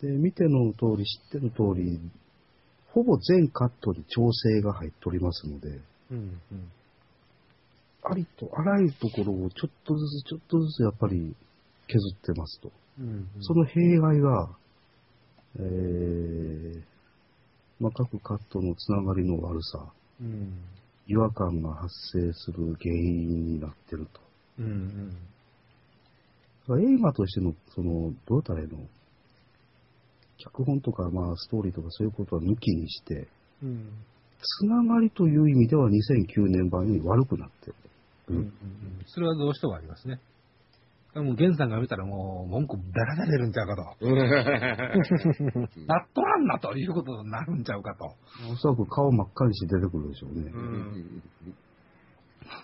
[0.01, 1.99] で、見ての通り、知ってる通り、
[2.88, 5.79] ほぼ全カットに調整が入っておりますので、
[6.11, 6.71] うんうん。
[8.03, 11.35] ありとあらゆるところをちょっとずつちょっとずつやっぱり
[11.88, 12.71] 削ってますと。
[12.99, 14.49] うんその弊害が、
[15.57, 16.81] えー、
[17.79, 20.53] まあ、各カットのつながりの悪さ、うん。
[21.07, 24.21] 違和感が発生する原因になってると。
[24.59, 25.15] うん
[26.67, 26.97] うん。
[26.97, 28.79] 映画としての、その、どうたらいいの？
[30.37, 33.27] 脚本とか、まあ、ストーリーとかそういうことは抜きにして、
[33.63, 33.89] うん。
[34.41, 37.75] つながりという意味では2009年版より悪くなってる。
[38.29, 38.51] うんうんうん。
[39.05, 40.19] それはどうしてもありますね。
[41.15, 44.06] もう、ゲンさんが見たらもう、文句だらだれるんちゃうかと。
[44.06, 48.06] なっとらんなということになるんちゃうかと。
[48.51, 50.51] おそらく顔真っ赤にして出てくるでしょうね。
[50.51, 51.21] ん。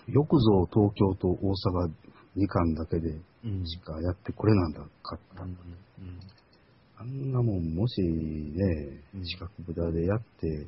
[0.08, 1.36] よくぞ東京と大
[1.86, 1.90] 阪
[2.36, 3.10] 2巻だけで
[3.44, 5.42] うんしかやってくれなんだかった。
[6.98, 10.66] あんなもん、もしねう、ん近くぶだでやって、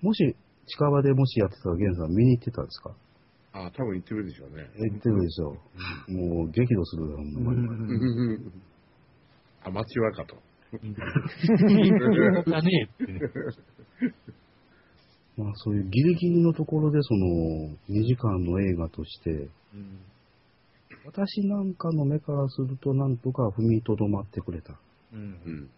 [0.00, 2.90] もし、近場でもしやってたら、ゲンさん見に行ってたんですか？
[3.56, 4.68] あ、多分言ってるでしょうね。
[4.76, 5.56] え言ってるでしょ。
[6.08, 7.58] もう、激怒するよ、ほんまに。
[7.58, 8.52] うん。
[9.64, 10.36] アマチュアかと。
[12.50, 13.20] だねってね。
[15.38, 19.48] まあ、そういうギリギリのところで、その、2時間の映画として、
[21.06, 24.78] 私なんかの目からすると、なんとか踏みとどまってくれた。
[25.12, 25.70] うんうん。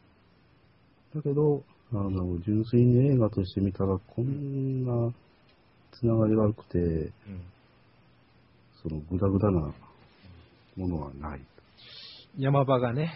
[1.14, 1.62] だけど、
[1.92, 5.12] あの、純粋に映画として見たら、こんな、
[5.92, 7.12] つながり悪くて、うん
[8.82, 9.72] その、ぐだぐだな
[10.76, 11.40] ものはない。
[12.36, 13.12] 山場がね、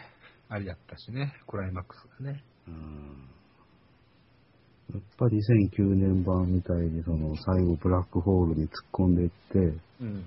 [0.49, 2.43] あれやったしね、クライマックスがね。
[2.69, 3.29] うん
[4.93, 9.59] やっぱり2009年版みたいに、その、最後ブラックホールに突っ込んでいって、
[10.01, 10.25] うん。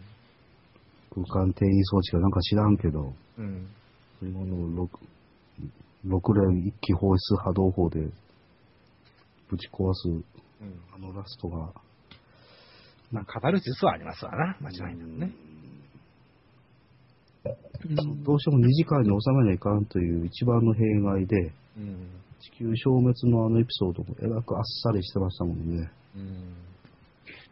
[1.13, 3.67] 空間転移装置かなんか知らんけど、うん。
[4.19, 7.99] そういうものを 6, 6連一気放出波動砲で
[9.49, 10.23] ぶち壊すうん。
[10.95, 11.71] あのラストが、
[13.15, 15.31] まあ、語る実はありますわな、間違いなくね。
[15.39, 15.55] うん
[18.23, 22.09] どうしても2時間に収めないかんという一番の弊害で、うん。
[22.41, 25.91] 地球消滅のあのエピソードもえらくあっさりしてましたもんね。
[26.15, 26.55] うん。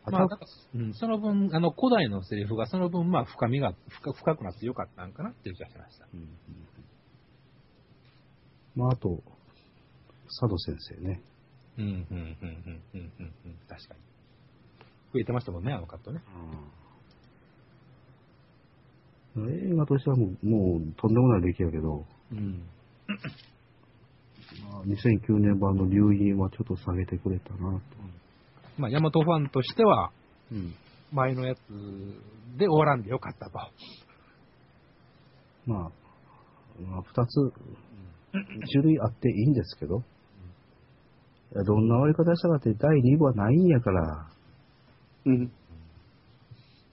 [0.06, 0.28] あまあ、
[0.94, 6.08] その分、あの、古代のセリフがその分、まあ、深みが深深くなってよかったんかなっていう気がしました。
[6.14, 6.28] うん
[8.76, 9.22] まあ、あと、
[10.26, 11.22] 佐渡先生ね。
[11.78, 13.56] うん、うん、うん、うん、うん、うん、うん。
[13.70, 14.13] 確かに。
[15.14, 16.22] 増えてましたもんね、あのカットね。
[19.36, 22.64] 映画としてはもう、もうとんでもない出来やけど、うん。
[24.70, 27.82] まあ、2009年版の流銀はちょっと下げてくれたなと。
[28.78, 30.12] まあ、ヤマトファンとしては、
[30.52, 30.74] うん。
[31.12, 31.60] 前のやつ
[32.58, 33.60] で終わらんでよかったと。
[35.66, 35.92] まあ、
[36.82, 37.54] まあ、二つ、
[38.72, 40.04] 種類あっていいんですけど、
[41.54, 44.28] どんな終わり方したかって第2部はないんやから、
[45.26, 45.52] うん。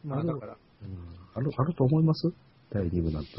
[0.05, 0.57] まあ、だから、
[1.35, 2.33] ある、あると思います？
[2.73, 3.31] 第2部なんて。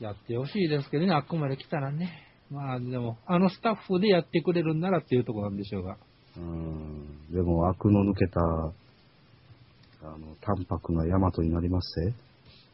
[0.00, 2.10] やってほしいですけどね、あっこまで来たらね。
[2.50, 5.96] まあ、でも、あのスタッフでやってくれるんならっていうところなんでしょうが。
[6.36, 7.32] うん。
[7.32, 12.14] でも、悪の抜けた、あの、淡白な大和になりますぜ。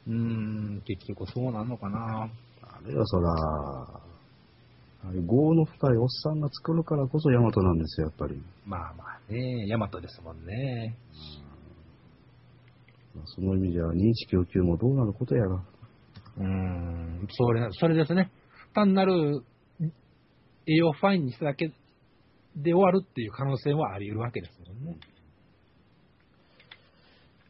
[0.09, 2.31] うーん、結局そうなんのかな。
[2.63, 4.01] あれよ、そら、
[5.09, 8.43] あれ、業の深いおっさんが作るからこそ大和なんですよ、やっぱり。
[8.67, 10.97] まあまあね、ヤマトですもんね。
[13.15, 15.55] まあその意味じゃ、2199もどうなることやら。
[15.57, 18.31] うーん、それ、それですね。
[18.75, 19.43] 単なる
[20.67, 21.73] 栄養ファインにしただけ
[22.55, 24.99] で終わるっていう可能性はあり得るわけですもんね。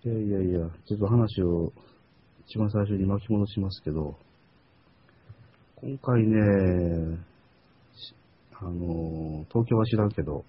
[0.05, 1.73] いやいやいや、ちょっと話を
[2.47, 4.17] 一番最初に巻き戻しますけど、
[5.75, 7.28] 今回ね、し
[8.61, 10.45] あの、東京は知らんけど、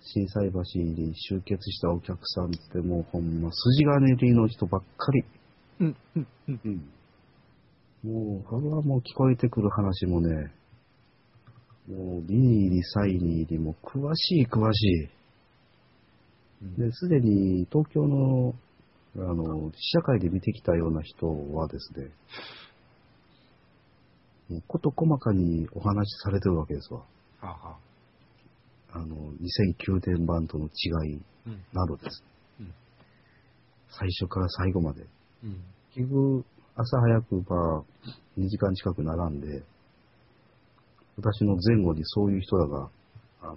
[0.00, 5.24] 震災橋に集結したお客さんってもうほんま筋金入りの人ばっかり。
[5.80, 6.60] うん、うん、うん。
[6.64, 6.92] うん。
[8.02, 10.52] もう、これはもう聞こえてくる話もね、
[11.88, 15.08] もう、ビニーリ、サイニーリも詳しい詳し
[16.76, 16.80] い。
[16.80, 18.54] で、すでに東京の、
[19.16, 22.10] あの、試写会で見てきたような人はですね、
[24.66, 27.00] こと細かにお話しされてるわけですわ。
[27.00, 27.06] は
[27.42, 27.76] あ、は
[28.92, 32.22] あ、あの、2009年版との違いうん、などです。
[32.60, 32.72] うん
[33.92, 35.02] 最初から最後まで。
[35.44, 35.62] うん。
[35.94, 37.82] 結局、朝早く、まあ、
[38.38, 39.62] 2時間近く並んで、
[41.18, 42.88] 私の前後にそういう人らが、
[43.42, 43.56] あの、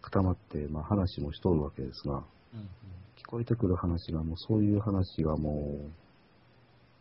[0.00, 2.60] 固まって、まあ話もしとるわけですが、うん、
[3.18, 5.90] 聞こえてくる話がもうそういう話がもう、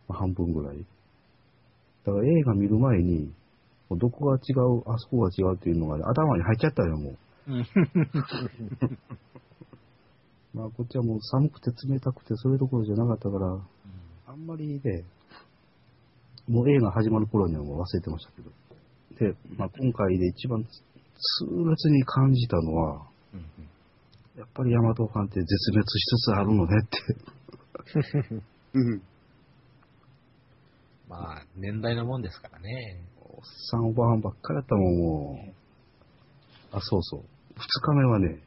[0.09, 0.85] まあ半分ぐらい。
[2.07, 3.33] だから映画見る前に、
[3.91, 7.17] どこが違う、あそこが違うっていうのが、頭に入っちゃったよ、もう。
[7.51, 7.67] うん。
[10.55, 13.59] まあこっちはもう寒くて冷たくてそれどころじゃなかったから、
[14.25, 15.03] あんまりね、
[16.47, 18.51] もう映画始まる頃にはもう忘れてましたけど。
[19.19, 20.69] で、まあ今回で一番痛
[21.65, 23.41] 烈に感じたのは、うん
[24.37, 28.43] やっぱりヤマトファンって絶滅しつつあるのねって。
[28.73, 29.01] うん。
[31.07, 33.01] まあ、年代のもんですからね。
[33.21, 33.41] おっ
[33.71, 36.75] さんおばはんばっかりだったもん、もう。
[36.75, 37.21] あ、そうそう。
[37.55, 38.39] 二日目はね、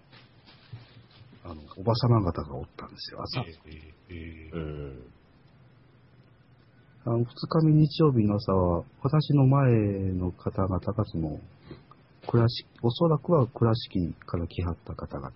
[1.45, 3.41] あの、おばさま方がおったんですよ、朝。
[4.53, 5.05] うん。
[7.07, 9.73] あの、二日目日曜日の朝は、私の前
[10.13, 11.41] の方々がその、
[12.27, 15.33] 倉敷、おそらくは倉敷から来はった方々。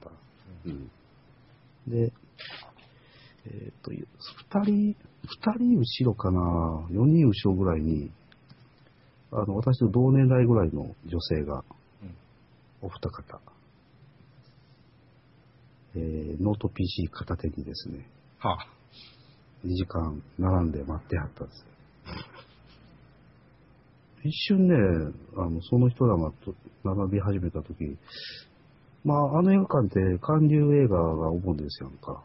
[0.66, 0.90] うん。
[1.88, 2.12] で、
[3.46, 8.10] えっ、と、二人、二人後ろかな、四人後ろぐらいに、
[9.32, 11.64] あの、私と同年代ぐらいの女性が、
[12.02, 12.14] うん
[12.82, 13.40] お二方、
[15.96, 18.06] えーノート PC 片手にですね、
[18.38, 18.68] はあ。
[19.64, 21.66] 2時間並んで待ってはったんですよ。
[24.24, 24.74] 一瞬ね、
[25.36, 27.96] あの、その人らがと並び始めたとき、
[29.04, 32.22] まあ、あの映画館って韓流映画が思うんですよ、なんか。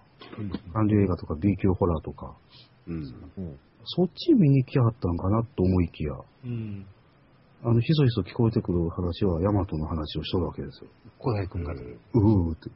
[0.74, 2.36] 韓流映画とか B 級ホラーとか。
[2.90, 2.96] うん。
[3.38, 3.60] うん。
[3.86, 6.86] そっち見に来はったんかなと思いきや、うん。
[7.64, 10.90] あの、ひそひそ聞こえてくる話はヤマトの話をしとるわけですよ。
[11.18, 11.74] 小平君が。
[11.74, 12.72] うーって。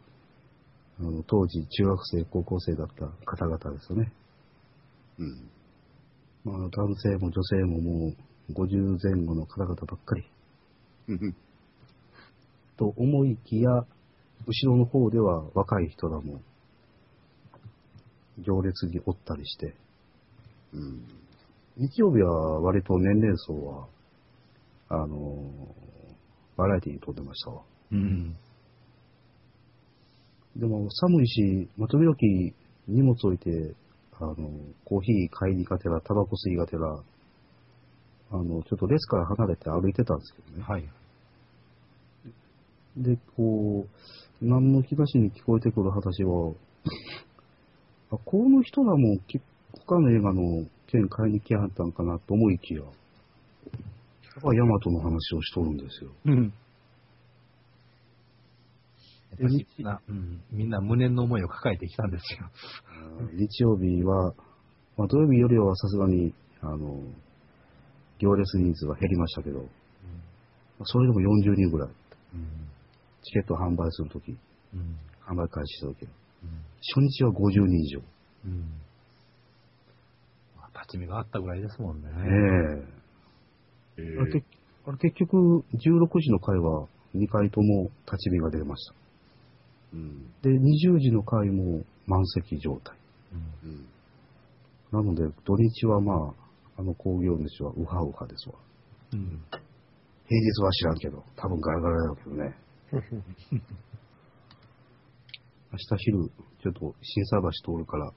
[1.00, 4.12] あの、当時中学生、高校生だった方々ですよね。
[5.20, 5.50] うん。
[6.44, 8.14] まあ、男性も女性もも
[8.50, 10.26] う50前後の方々ばっかり。
[11.08, 11.36] うん。
[12.78, 13.70] と思いきや、
[14.46, 16.42] 後ろの方では若い人らも
[18.40, 19.76] 行列におったりして、
[20.74, 21.04] うん。
[21.78, 23.88] 日曜日は割と年齢層は、
[24.90, 25.50] あの
[26.56, 27.62] バラエティに飛んでましたわ。
[27.92, 28.36] うん。
[30.56, 32.16] でも寒いし、まあ、時々
[32.88, 33.76] 荷物置いて、
[34.20, 34.36] あの、
[34.86, 37.02] コーヒー買いに行かてら、タバコ吸いがてら、
[38.32, 40.64] あの、ちょっと列から離れて歩いてたんですけどね。
[40.64, 40.90] はい。
[42.98, 46.54] で、こう、何の気なしに聞こえてくる話は、
[48.12, 49.42] あ、この人らもき
[49.86, 56.12] 他の映画の券買いに来はったんかなと思いきや、だからヤマトの話をしとるんですよ。
[56.26, 56.54] うん。
[59.40, 62.50] みんな、うん、みんな無念の思いを抱えてきたんですよ。
[63.34, 64.34] 日曜日は、
[64.96, 67.02] まあ、土曜日よりはさすがに、あの、
[68.20, 69.68] 行列人数は減りましたけど、
[70.84, 71.90] それでも40人ぐらい。
[72.36, 72.48] うん。
[73.24, 74.98] チケット販売するとき、うん。
[75.26, 76.06] 販売開始したとき、
[76.96, 78.02] 初日は50人以上。
[80.84, 82.10] 立ち見があったぐらいですもんね。
[83.98, 84.46] えええあれ結
[84.86, 88.96] あれ結局、16時の回は2回とも立ち見が出ました。
[89.94, 90.26] うん。
[90.42, 92.98] で、20時の回も満席状態。
[93.64, 93.86] うんうん。
[94.92, 98.56] なので、土日はまあ、あの工業主はウハウハですわ。
[99.14, 99.42] うん。
[100.28, 102.56] 平日は知らんけど、多分ガラガラだろうけどね。
[105.72, 106.30] 明日昼、
[106.62, 108.12] ちょっと心斎橋通るから、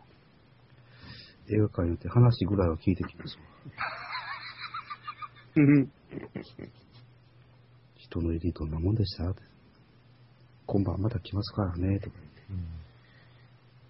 [1.49, 3.42] 映画館に行って話ぐらいは聞いてきますわ。
[7.97, 9.30] 人の入りどんなもんでした？
[9.30, 9.42] って
[10.66, 12.42] 今晩また来ますからね、とか言って。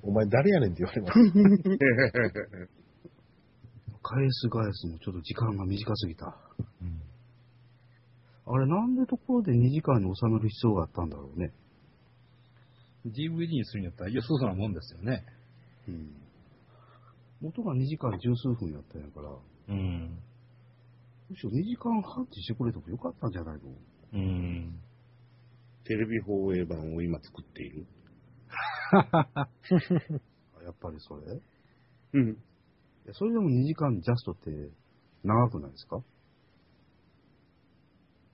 [0.03, 1.19] お前誰やねんって言われます。
[4.03, 6.39] 返す返すもちょっと時間が短すぎた。
[6.81, 7.03] うん。
[8.47, 11.53] あれなんでところで2時間に収める必要があったんだろうね。
[13.07, 15.25] DVD にするんやったら、よそそなもんですよね。
[15.89, 16.26] うん。
[17.41, 19.31] 元が2時間十数分やったんやから、
[19.69, 20.19] うん。
[21.29, 23.71] むしろ2時間半ってしてくれてもよかったんじゃないの？
[24.15, 24.81] うん。
[25.85, 27.87] テレビ放映版を今作っている。
[28.93, 29.49] あ
[30.65, 31.35] やっぱりそれ？
[31.35, 31.41] い
[32.15, 32.29] うん。
[33.07, 34.71] やそれでも2時間ジャストって
[35.25, 36.03] 長くないですか？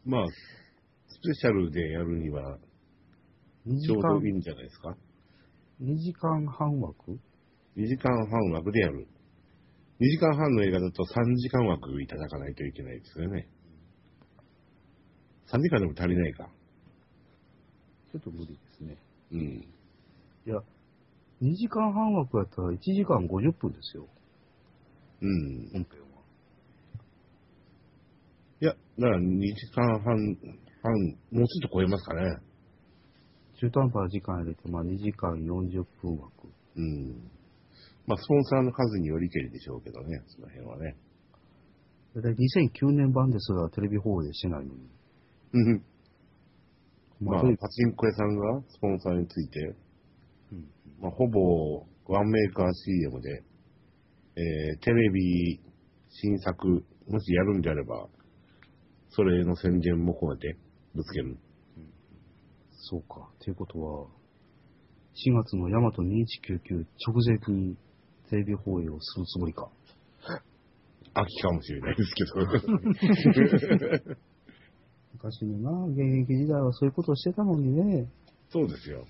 [0.05, 2.59] まあ、スペシャルでやるには
[3.67, 4.97] ?2 時ちょう間どいいんじゃないですか
[5.81, 7.19] ？2時間半枠？
[7.77, 9.07] 2時間半枠でやる。
[10.01, 13.49] 2時間半の映画だと3時間枠いただかないといけないですよね。
[15.47, 16.49] 3時間でも足りないか。
[18.11, 18.99] ちょっと無理ですね。
[19.33, 19.41] うん。
[19.41, 20.57] いや、
[21.41, 24.07] 2時間半枠やったら1時間50分ですよ、
[25.23, 25.71] うん。
[25.73, 26.23] 本編は。
[28.61, 30.93] いや、だから2時間半、半、
[31.31, 32.37] もうちょっと超えますかね。
[33.61, 36.49] 中途半端な時間入れて、まあ2時間40分枠。
[36.77, 37.31] うん。
[38.07, 40.97] まあ、スポンサーの数によりけりでしょうけどね、その辺はね。
[42.15, 44.91] だいたい2009年版ですらテレビ放映してないのに。
[45.53, 45.85] うん。
[47.21, 49.61] まあ、パチンコ屋さんがスポンサーについて、
[50.53, 50.67] うん
[51.01, 53.45] まあ、ほぼワンメーカー CM で、
[54.37, 55.61] えー、テレビ
[56.11, 58.09] 新作、もしやるんであれば、
[59.11, 60.57] それの宣伝も込めて
[60.95, 61.39] ぶつける。
[62.73, 63.31] そうか。
[63.39, 64.07] ということは、
[65.15, 67.77] 4月のヤマト2199直前に
[68.33, 69.69] テレビ放映をするつもりか。
[71.13, 74.17] 秋かもしれないですけど。
[75.13, 78.09] 昔のな、現役時代はそういうことをしてたのにね。
[78.49, 79.05] そうですよ。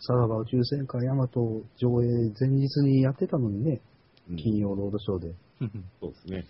[0.00, 1.40] さらば宇宙戦艦ヤマト
[1.78, 2.06] 上映
[2.38, 3.80] 前日にやってたのにね。
[4.28, 5.34] うん金曜ロードショーで。
[6.02, 6.44] そうですね。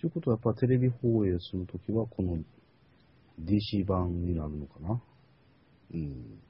[0.00, 2.38] ということはやっぱテレビ放映するときはこの
[3.40, 5.00] DC 版になるのかな。
[5.94, 6.40] うん。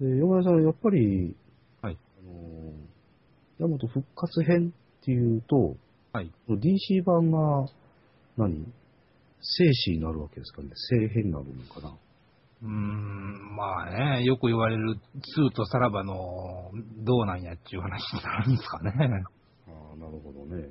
[0.00, 1.36] で、山田さん、やっぱり、
[1.80, 1.98] はい。
[2.18, 2.72] あの、
[3.60, 5.76] ヤマト復活編っていうと、
[6.12, 6.32] はい。
[6.48, 7.68] DC 版が
[8.38, 8.64] 何、
[9.42, 10.70] 静止になるわけですかね。
[10.74, 11.94] 静変になるのかな。
[12.62, 14.98] うーん、まあね、よく言われる
[15.38, 16.70] 2とさらばの
[17.04, 18.92] どうなんやっていう話になるんですかね。
[19.68, 20.68] ああ、なるほどね。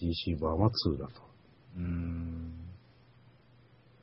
[0.00, 1.22] DC 版は2だと。
[1.76, 2.52] うーん。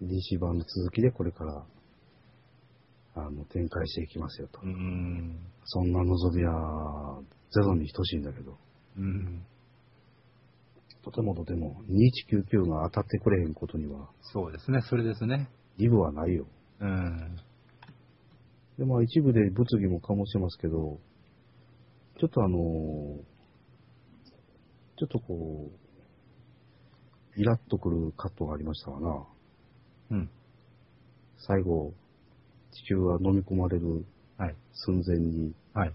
[0.02, 1.66] DC 版の続きでこれから、
[3.16, 4.62] あの、展開していきますよと。
[4.62, 5.38] うーん。
[5.66, 7.22] そんな望みは
[7.56, 8.58] ゼロに等しいんだけど、
[8.98, 9.46] うん。
[11.04, 15.50] とてもとても2199が当たってくれへんことには、そうですね、それですね。
[15.78, 16.48] リブはないよ。
[16.82, 17.36] うん。
[18.78, 21.00] で、まあ一部で物議も醸してますけど、
[22.20, 23.36] ちょっとあのー
[24.98, 25.70] ちょっとこ
[27.36, 29.26] う、イラッとくるカットがありましたわな。
[30.12, 30.30] うん。
[31.38, 31.94] 最後、
[32.72, 34.06] 地球は飲み込まれる
[34.38, 34.56] はい。
[34.74, 35.94] 寸前に、はい。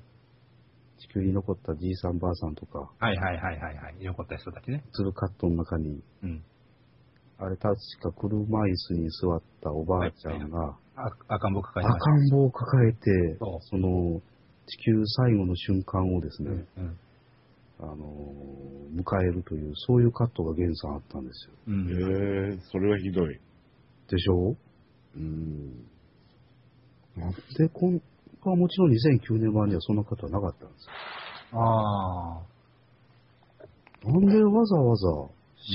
[1.00, 4.04] 地球に残ったじいさんばあさんとか、はいはいはいはいはい。
[4.04, 4.84] 残った人たちね。
[5.00, 6.42] 映るカットの中に、うん。
[7.38, 14.20] あれ確か車椅子に座ったおばあちゃんが、あ赤ん坊抱えてまし赤ん坊を抱えて、そうその、
[14.66, 16.50] 地球最後の瞬間をですた。
[16.50, 16.98] ね、うん。
[17.80, 21.54] あのー迎えるという、そういうカットが原産あったんですよ。
[21.68, 21.88] うん。
[21.88, 23.38] えうんー、それはひどい。
[24.08, 24.56] でしょ
[25.16, 25.86] うん。
[27.16, 28.02] なんで、こん、
[28.48, 30.86] はもちろん2009年版にはそんなカットはなかったんです
[31.52, 32.42] ああ。
[34.06, 34.12] よ。
[34.12, 35.06] なんでわざわざ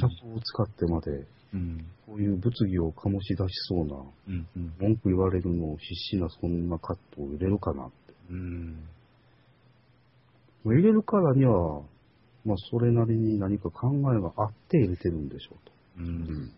[0.02, 1.86] 尺を使ってまで、ううん。
[2.06, 3.96] こういう物議を醸し出しそうな、
[4.28, 4.48] うん。
[4.56, 4.74] うん。
[4.80, 8.14] 文句言われるのを必死なそんなカットを入れるかなって。
[8.32, 8.88] うん。
[10.64, 11.82] まあ入れるからには、
[12.46, 15.72] まあそれなりに何か考えがあって入れてるんでしょうと。
[16.00, 16.04] う。
[16.04, 16.52] うんん。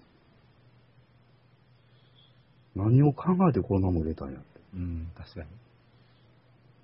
[2.76, 4.48] 何を考えてこんなもん入れたんやって。
[4.76, 5.08] うん。
[5.16, 5.48] 確かに。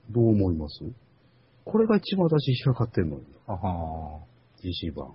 [0.09, 0.79] どう思います？
[1.65, 3.21] これが一番私引っかかってんのよ。
[3.47, 4.19] あは
[4.61, 5.07] GC 版。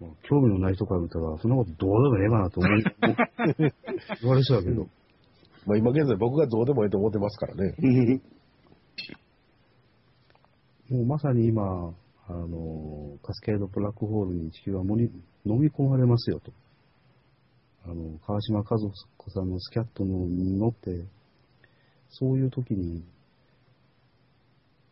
[0.00, 2.82] まあ興味のない人から見たら、そんなことどうでもええかなと思う。
[4.22, 4.88] 言われそうやけど。
[5.66, 7.74] まあ今現在僕がどうでもいいと思ってますからね。
[10.90, 11.94] もうまさに今、
[12.26, 15.04] あの、カスケードブラックホールに地球はもに
[15.44, 16.52] 飲み込まれますよと。
[17.84, 21.04] あの、川島和子さんのスキャットのに乗って、
[22.08, 23.04] そういう時に、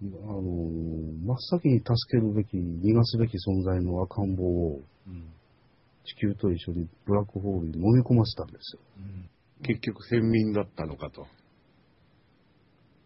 [0.01, 5.33] あの、真っ先に助けるべき、逃がすべき存在の赤ん坊をうん。
[6.05, 8.83] 地球と一緒にブラックホールに飲み込ませたんですよ。
[8.99, 9.29] うん。
[9.63, 11.27] 結局先民だったのかと。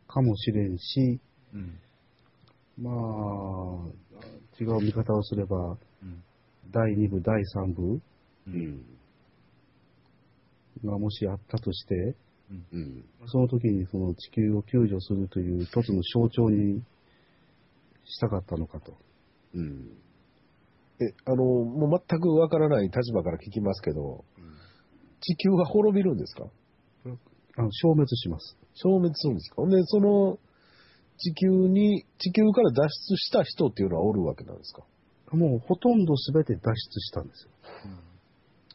[0.07, 1.19] かもしれんし、
[1.55, 1.79] うん。
[2.79, 3.89] まあ、
[4.61, 5.57] 違う見方をすれば、
[6.03, 6.23] うん。
[6.71, 8.01] 第2部、第3部
[8.47, 8.85] うん。
[10.85, 12.15] がもしあったとして、
[12.73, 13.05] うん。
[13.27, 16.83] その時にその地球を救助するという一つの象徴に
[18.05, 18.95] したかったのかと。
[19.55, 19.97] うん。
[21.01, 24.25] え、あの、もう全くわからない立場から聞きますけど、
[25.21, 26.45] 地球が滅びるんですか？
[27.57, 28.57] あの消滅します。
[28.75, 29.57] 消滅するんですか？
[29.57, 30.39] ほんで、その
[31.19, 34.83] 地球に、地球から脱出した人っていうのはおるわけなんですか？
[35.37, 37.51] もうほとんど全て脱出したんですよ。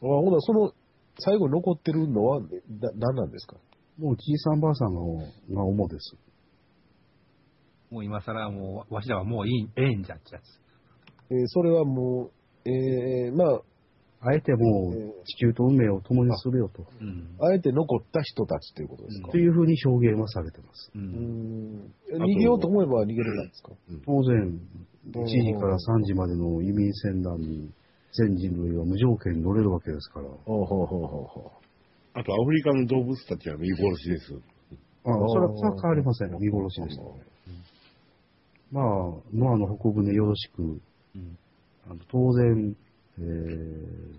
[0.00, 0.72] ほな、その、
[1.20, 2.48] 最後に残ってるのは、だ
[2.96, 3.56] 何なんですか？
[3.98, 6.16] もうじいさんばあさんがが主です。
[7.90, 10.44] もう今更もう、わしらはもういい、ええんじゃってやつ。
[11.30, 12.30] えーそれはも
[12.64, 13.60] う、えーまあ、
[14.20, 16.84] あえてもえう地球と運命を共にするよと。
[17.00, 17.36] うん。
[17.40, 19.28] あえて残った人たちということですか？
[19.30, 20.90] というふうに表現はされてます。
[20.94, 20.98] う。
[20.98, 23.70] うん逃げようと思えば逃げれたんですか？
[24.06, 24.60] 当然、
[25.12, 27.70] 1時から3時までの移民船団に
[28.12, 30.28] 全人類は無条件に乗れるわけですから。
[30.44, 31.52] ほうほうほうほうほ
[32.18, 34.34] あと、アフリカの動物たちは見殺しです。
[35.04, 36.30] あそれはそれは変わりません。
[36.32, 37.02] 見殺しでした。
[38.72, 38.84] まあ、
[39.32, 41.38] ノアの北船よろしく、うん。
[41.88, 42.76] あの当然、
[43.18, 44.18] えー、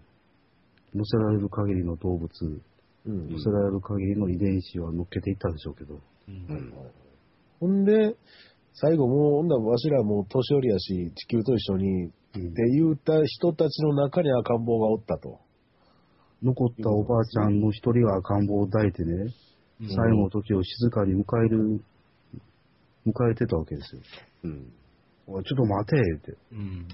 [0.95, 2.61] 乗せられる限りの動物、う。
[3.05, 6.73] うん乗せられる限りの遺伝子は乗っけていったでしょうけど、うん。
[7.59, 8.15] ほんで、
[8.75, 12.39] 最後もう、ほんならわしらもう年寄りやし、地球と一緒に、って
[12.71, 15.39] 言うた人たちの中に赤ん坊がおったと。
[16.43, 19.13] 残ったおばあちゃんの一人が赤ん坊を抱いてね、
[19.81, 21.81] うん最後の時を静かに迎える、
[23.07, 24.01] 迎えてたわけですよ。
[24.43, 24.73] うん。
[25.27, 26.37] おいちょっと待てって。
[26.51, 26.87] うん。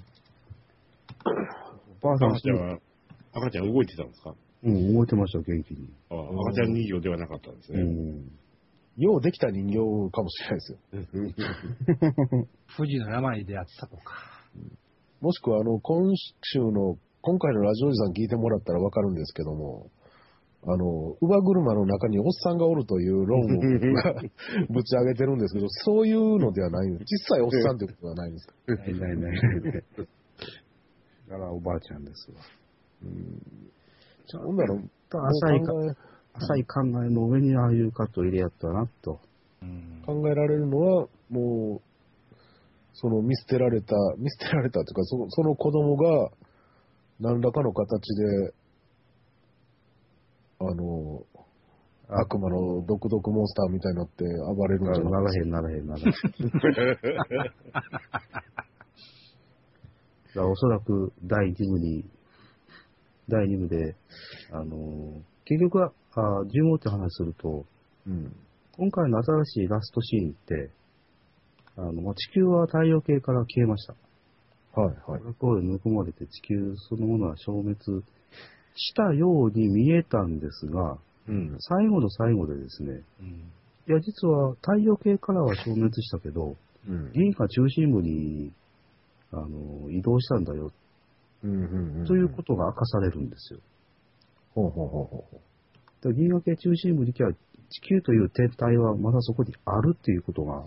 [2.03, 2.79] おばあさん赤ちゃんは、
[3.33, 4.35] 赤ちゃん動いてたんですか？
[4.63, 5.89] うん、動いてましたよ、元気に。
[6.11, 7.83] あ赤ちゃん人形ではなかったんですうね。
[7.83, 8.31] ん。
[8.97, 10.77] ようできた人形かもしれないですよ。
[12.77, 14.13] 富士の病でやってたとか。
[15.21, 19.89] もしくは、あの、今週の、今回のラジオおじさん聞いてもらったらわかるんですけども、
[20.63, 23.47] あの、乳母車の中におっさんがおるという論を
[24.69, 27.25] ぶち上げてるんですけど、そういうのではないんです。
[27.25, 28.53] 小さいおっさんということはないんですか。
[28.67, 29.83] ないないないない。
[31.27, 32.37] だからおばあちゃんですわ。
[34.45, 35.95] ほんなら、浅いか考え
[36.33, 39.19] 浅い考えの上にああいうカットを入れやったな、と。
[39.63, 40.03] うん。
[40.05, 42.35] 考えられるのは、もう、
[42.93, 46.31] その見捨てられた、見捨てられたというか、そのその子供が、
[47.19, 48.53] 何らかの形で、
[50.59, 51.25] あの、
[52.07, 56.05] 悪魔の毒々モンスターみたいになって暴れるんじゃないならへん、ならへん、ならへん。
[56.11, 56.17] だ
[60.33, 62.05] からおそらく第2部に、
[63.27, 63.95] 第2部で、
[64.51, 67.65] あの結局は、あー順を追って話すると、
[68.07, 68.33] うん。
[68.77, 70.69] 今回の新しいラストシーンって、
[71.77, 73.95] あの、ま、地球は太陽系から消えました。
[74.75, 75.25] はい、はいブ。
[75.25, 77.77] ラックホールにまれて地球そのものは消滅
[78.75, 80.97] したように見えたんですが、
[81.27, 81.55] うん。
[81.59, 83.27] 最後の最後でですね、うん。
[83.87, 86.55] いや、実は太陽系からは消滅したけど、
[86.87, 87.11] うん。
[87.13, 88.51] 銀河中心部に、
[89.31, 90.71] あの、移動したんだよ、
[91.43, 91.51] うん。
[91.51, 91.99] うん。
[91.99, 93.59] うんということが明かされるんですよ。
[94.53, 96.13] ほうほうほうほう。
[96.13, 100.65] 銀河系中心部には地球という天体はまだそこにあるっていうことが、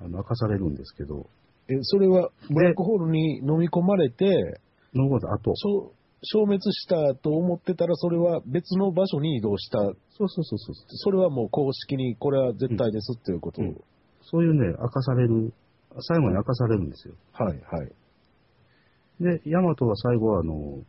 [0.00, 1.26] あの、明かされるんですけど、
[1.68, 4.60] え、それは、ブラックホールに飲み込まれて、
[4.92, 5.90] そのことあと、消
[6.22, 9.78] 消滅したと思ってたら、それは別の場所に移動した。
[9.78, 13.64] そうそうそうそう、それはもう公式に、これは絶対ですっていうことを。
[13.64, 13.80] うん
[14.30, 15.54] そういうね、明かされる、
[16.00, 17.14] 最後に明かされるんですよ。
[17.32, 17.92] はい、はい。
[19.20, 20.84] で、ヤマトは最後は、あの、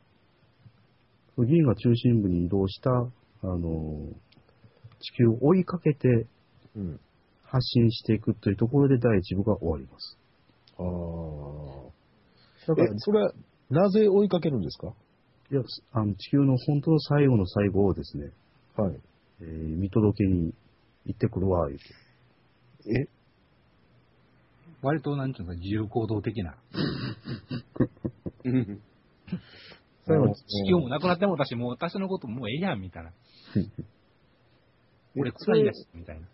[1.46, 3.08] 銀河中心部に移動した、あ
[3.46, 4.10] の、
[5.00, 6.28] 地球を追いかけて
[6.76, 7.00] うん。
[7.50, 10.18] 発信していくというところで第一部が終わります。
[10.80, 12.68] ああ。
[12.68, 13.34] だからえ、、それは、
[13.70, 14.94] なぜ追いかけるんですか？
[15.52, 15.62] いや、
[15.94, 18.32] あの地球の本当の最後の最後をですね、
[18.76, 19.00] はい。
[19.42, 20.54] えー見届けに
[21.06, 21.86] 行ってくるわ、言うて。
[23.02, 23.08] え、
[24.82, 26.56] 割と、なんていうのか、自由行動的な。
[28.46, 28.82] うん
[30.06, 33.12] 最後地球もなくなっても私、もう私のこともうええやん、みたいな。
[35.16, 36.28] 俺、それ暗いです、みたいな。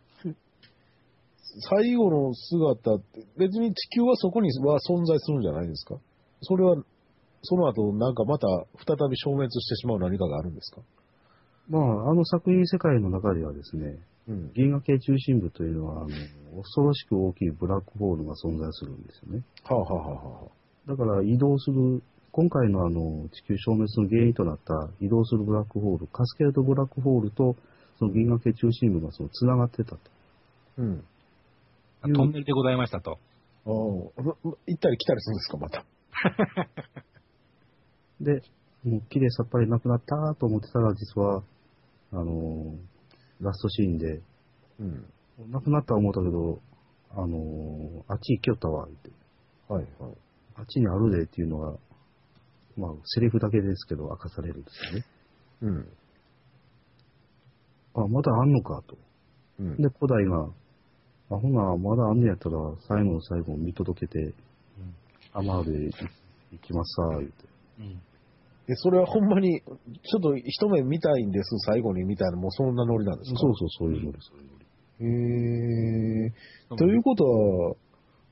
[1.60, 5.95] 最後の姿って、別に地球はそこには存在するんじゃないですか？
[6.41, 6.76] それは、
[7.43, 8.47] その後、なんかまた
[8.86, 10.82] 再び消滅してしまう何かがあるんですか？
[11.70, 13.97] まあ、あの作品世界の中ではですね、
[14.28, 14.51] うん。
[14.53, 16.08] 銀河系中心部というのは、あの、
[16.62, 19.43] 恐ろしく大きいブラックホールが存在するんですよね。
[19.64, 20.49] はあ、はあはあは
[20.88, 22.01] あ、だから移動する、
[22.32, 27.56] 今回のあの、地球消滅の原因となった移動するブラックホール、カスケードブラックホールと、
[27.97, 29.99] その銀河系中心部がその繋がってたと。
[30.80, 31.03] うん。
[32.06, 33.20] うんトンネルでございましたと。
[33.66, 35.86] ああ、まま行ったり来たりするんですか、また。
[38.22, 38.41] で、
[38.84, 41.43] もう綺麗さっぱりなくなったと思ってたら、実は、
[42.12, 42.76] あの、
[43.41, 44.22] ラストシーンで、
[44.80, 45.06] うん。
[45.51, 46.62] なくなった思ったけど、
[47.12, 49.12] あの、あっち行きよったわ、って。
[49.68, 50.18] はい、はい。
[50.56, 51.78] あっちにあるでっていうのが、
[52.78, 55.06] まあ、セリフだけですけど明かされるんですよね。
[55.62, 55.88] うん。
[57.95, 58.97] あ、まだあんのかと。
[59.60, 59.78] うん。
[59.78, 60.49] で、古代が、
[61.32, 62.57] あ、ほな、まだあんねやったら、
[62.88, 64.34] 最後の最後見届けて、
[65.34, 65.89] アマーで
[66.51, 67.34] 行きますさ、言うて。
[67.80, 68.01] うん。
[68.67, 73.39] え、それはほんまに、ちょっと一目見たいんです、最後に、みたいな、もうそんなノリなんですか？
[73.39, 74.65] そうそう、そういうのです、そういうので
[74.97, 76.76] へえ。
[76.78, 77.76] ということは、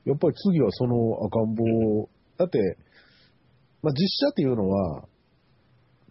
[0.04, 0.94] やっぱり次はその
[1.26, 1.64] 赤ん坊
[2.02, 2.58] を、だって、
[3.82, 5.08] まあ、実写っていうのは、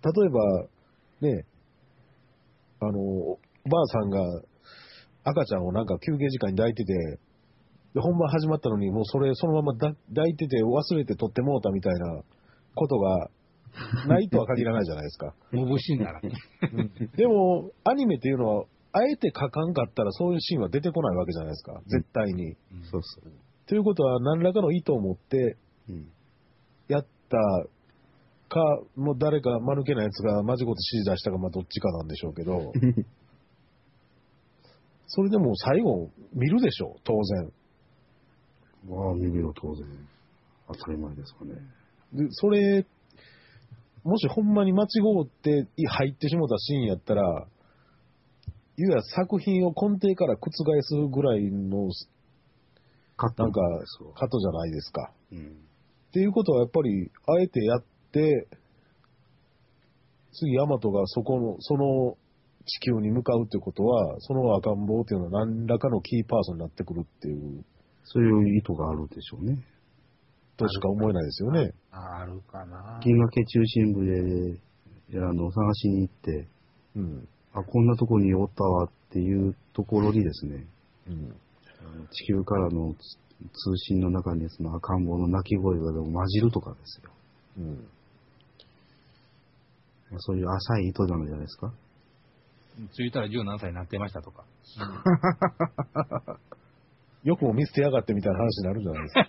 [0.04, 0.68] 例えば、
[1.22, 1.46] ね、
[2.82, 4.20] あの、おばあさんが
[5.24, 6.94] 赤ちゃんをなんか休憩時間に抱いてて、
[7.94, 12.24] で、本番始まったのに、もうそれそのままだ抱いてて忘れて撮ってもうたみたいな
[12.76, 13.30] ことが
[14.08, 15.34] ないとは限らないじゃないですか。
[15.52, 16.22] モブシーンなら。
[17.16, 21.82] でも、アニメっていうのは、あえて書かんかったらそういうシーンは出てこないわけじゃないですか。
[21.88, 22.56] 絶対に。
[22.92, 23.32] そうそう。
[23.66, 25.58] ということは、何らかの意図を持って
[25.90, 26.08] うん。
[26.88, 27.38] やった
[28.50, 28.62] か、
[28.96, 32.72] もう誰か間抜けなやつがマジごと指示出したか、まあどっちかなんでしょうけど、
[35.16, 37.52] それでも最後見るでしょう、当然。
[38.90, 39.86] まあ、耳を当然、
[40.68, 41.54] 当たり前ですかね。
[42.14, 42.84] で、それ、
[44.04, 44.88] もしほんまに間違
[45.22, 47.48] うって入ってしもたシーンやったら、いわ
[48.76, 50.50] ゆる作品を根底から覆
[50.82, 51.90] すぐらいの
[53.38, 53.62] なんか
[54.16, 55.14] カットじゃないですか。
[55.32, 55.40] うん。
[55.40, 58.48] っていうことはやっぱり、あえてやって、
[60.32, 62.18] 次、ヤマトがそこの、その
[62.66, 67.64] 地球に向かうってことは、その赤ん坊っていうのは何らかのキーパーソンになってくるっていう、
[68.06, 69.58] そういう意図があるでしょうね。
[70.56, 71.74] としか思えないですよね。
[71.92, 73.00] あるかな。
[73.04, 76.48] 銀河系中心部で、あの、探しに行って、
[76.96, 77.28] うん。
[77.54, 80.66] あ、こんなとこにおったわっていうところにですね、
[81.08, 81.34] うん。
[82.12, 83.18] 地球からのつ
[83.52, 87.12] 通信の中にその赤ん坊の泣き声がでも混じるとかですよ。
[87.58, 87.66] うん。
[90.12, 91.74] まあそういう浅い意図なんじゃないですか。
[92.96, 94.46] 着いたら十何歳になってましたとか。
[97.24, 99.24] よくも見捨てやがってみたいな話になるじゃないですか。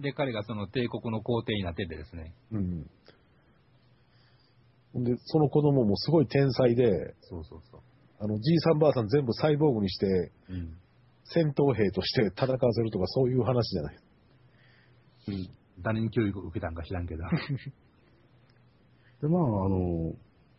[0.00, 2.34] で、彼がその帝国の皇帝になっててですね。
[2.52, 2.82] うん。
[5.04, 7.80] で、その子供もすごい天才で、そうそうそう。
[8.18, 8.78] あの、じいさん。
[8.78, 9.08] ばあさん。
[9.08, 10.76] 全部サイボーグにして、うん。
[11.24, 13.98] 戦闘兵として戦わせるとかそういう話じゃない。
[15.28, 15.48] うん。
[15.82, 16.74] 誰に教育を受けたん。
[16.74, 17.06] か知らん。
[17.06, 17.22] けど。
[19.22, 20.14] で、まあ、あの、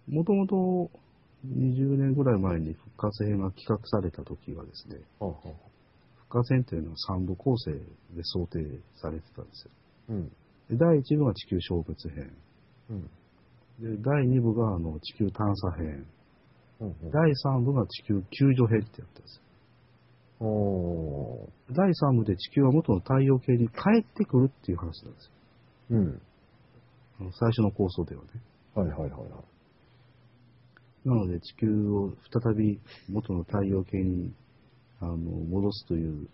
[0.07, 0.91] もともと
[1.55, 5.67] 20年ぐらい前に復活編が企画された時はですね、はあはあ
[6.27, 7.79] 復活編というのは3部構成で
[8.23, 8.59] 想定
[8.95, 9.71] されてたんですよ。
[10.09, 10.27] うん。
[10.69, 12.33] で第1部が地球消滅編。
[12.89, 13.09] うん。
[13.79, 15.85] で、第2部があの地球探査編。
[16.79, 19.41] うんうん第3部が地球救助編ってやったんですよ。
[21.71, 25.31] 第3部で地球は元の太陽系に帰ってくるっていう話なんですよ。
[25.89, 26.21] うん。
[27.31, 28.27] 最初の構想ではね。
[28.75, 29.21] はいはいはいはい。
[31.07, 34.33] なので地球を再び元の太陽系に
[34.99, 36.27] あの戻すという、ま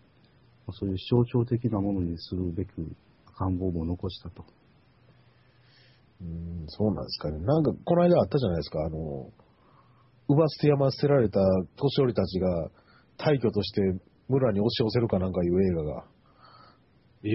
[0.70, 2.72] あそういう象徴的なものにするべく
[3.36, 4.44] 赤ん坊も残したと。
[6.22, 7.38] うん、そうなんですかね。
[7.40, 8.80] なんか、この間あったじゃないですか。
[8.86, 9.30] あの、
[10.30, 11.40] 奪捨て山捨てられた
[11.76, 12.70] 年寄りたちが
[13.18, 13.82] 大挙として
[14.30, 16.06] 村に押し寄せるかなんかいう映画が。
[17.26, 17.30] え？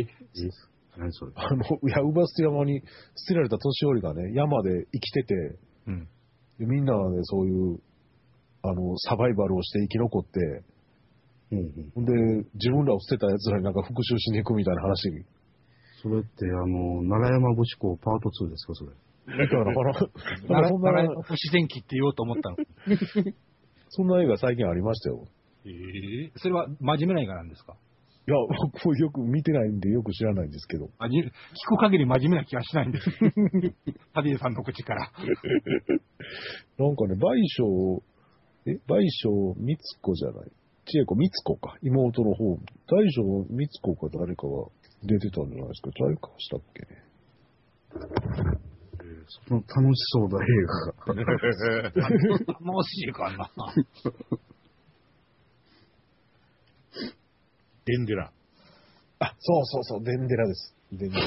[0.97, 1.32] 何それ。
[1.36, 2.86] あの、いや、ウバステ山に捨
[3.28, 6.09] てられた年寄りがね、山で生きてて、うん。
[6.59, 7.78] でみんなでそういう、
[8.62, 10.64] あの、サバイバルをして生き残って、
[11.50, 11.90] うんうん。
[11.94, 12.12] ほんで、
[12.54, 15.24] 自分らを捨てた奴らになんか復讐しに行くみたいな話み
[16.02, 18.90] それって、あの、奈良山節子パート2ですか、それ。
[19.26, 20.09] たいな、なんか
[20.48, 22.56] 奈良そんな、奈良の不自然期って言おうと思ったの。
[23.90, 25.26] そんな映画最近ありましたよ。
[25.64, 27.72] ええそれは真面目な映画なんですか？
[27.74, 27.76] い
[28.29, 28.35] や、
[28.85, 30.91] 僕よく見てないんでよく知らないんですけど。
[30.99, 31.33] 真面目聞
[31.68, 33.11] く限り真面目な気がしないんです。
[34.12, 35.11] タディさんの口から。
[36.79, 37.20] なんかね、賠
[37.59, 38.03] 償、
[38.66, 40.51] え、賠償みつこじゃない。
[40.85, 41.76] 千恵子みつこか。
[41.83, 42.57] 妹の方。
[42.87, 44.66] 大将みつこか誰かが
[45.05, 45.91] 出てたんじゃないですか。
[46.01, 47.09] 誰かしたっけね。
[49.47, 51.22] その楽しそうな映画が。
[52.64, 53.51] 楽しいかな。
[57.89, 58.30] デンデラ。
[59.20, 60.74] あ、そうそうそう、デンデラです。
[60.93, 61.22] デンデラ。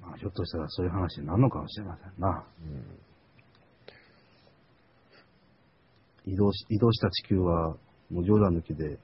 [0.00, 2.46] まあ、ひょっとしたらそういう話になるのかもしれませんな。
[6.24, 7.76] 移動し、移動した地球は、
[8.10, 8.98] もう冗談抜きで、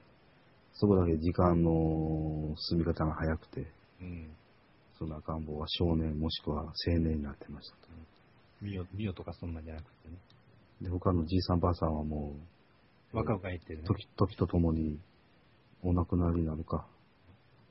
[0.73, 3.67] そこだけ時間の進み方が早くて、
[4.01, 4.35] うん。
[4.97, 7.87] その赤ん坊は少年もしくは青年になってましたと。
[8.61, 10.17] ミオ、ミオとかそんなんじゃなくてね。
[10.81, 12.35] で、他のじいさんばあさんはも
[13.13, 13.87] う、若々言ってるね。
[13.87, 14.99] 時、時とともに
[15.83, 16.85] お亡くなりになるか。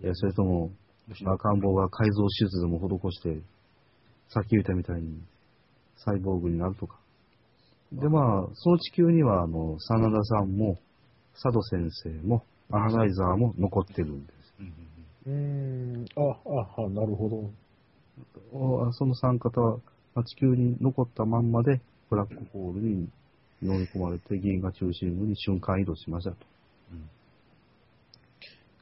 [0.03, 0.71] いや、それとも、
[1.09, 3.41] 赤ん坊が改造手術でも施して、
[4.29, 5.21] さっき言ったみたいに、
[5.97, 6.99] サイボーグになるとか。
[7.93, 10.77] で、まあ、その地球には、あの、真田さんも、
[11.35, 14.37] 佐渡先生も、アナライザーも残ってるんです。
[15.27, 17.51] うんあ、あ、あ、なるほど。
[18.53, 19.79] おその三方は、
[20.15, 21.81] まあ地球に残ったまんまで、
[22.11, 23.09] ブラックホールに
[23.63, 26.39] 飲み込まれて、銀河中心部に瞬間移動しましたと。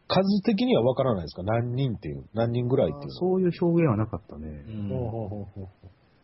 [0.06, 1.42] 数的には分からないですか？
[1.42, 2.24] 何人っていう。
[2.34, 3.10] 何人ぐらいっていうの？
[3.14, 4.64] そういう表現はなかったね。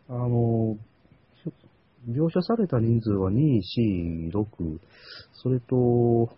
[0.09, 0.77] あの、
[2.09, 3.61] 描写された人数は2、
[4.31, 4.79] 4、6、
[5.33, 6.29] それと、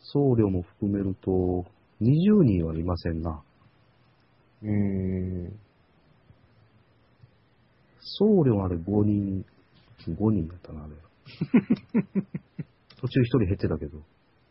[0.00, 1.64] 僧侶も含めると、
[2.02, 3.42] 20人はいませんな。
[4.62, 5.50] えー、
[8.02, 9.44] 僧侶あれ5人、
[10.08, 10.94] 5人だったな、あれ。
[13.00, 14.02] 途中1人減ってたけど。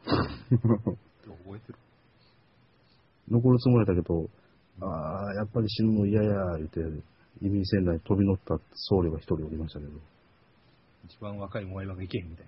[0.05, 1.77] 覚えてる。
[3.29, 4.29] 残るつもりだけど、
[4.81, 6.79] ああ、やっぱり死ぬの嫌や、言って、
[7.41, 9.91] 移民船内に飛び乗った僧侶が1人おりましたけど。
[11.05, 12.47] 一番若い萌え場がいけへんみたい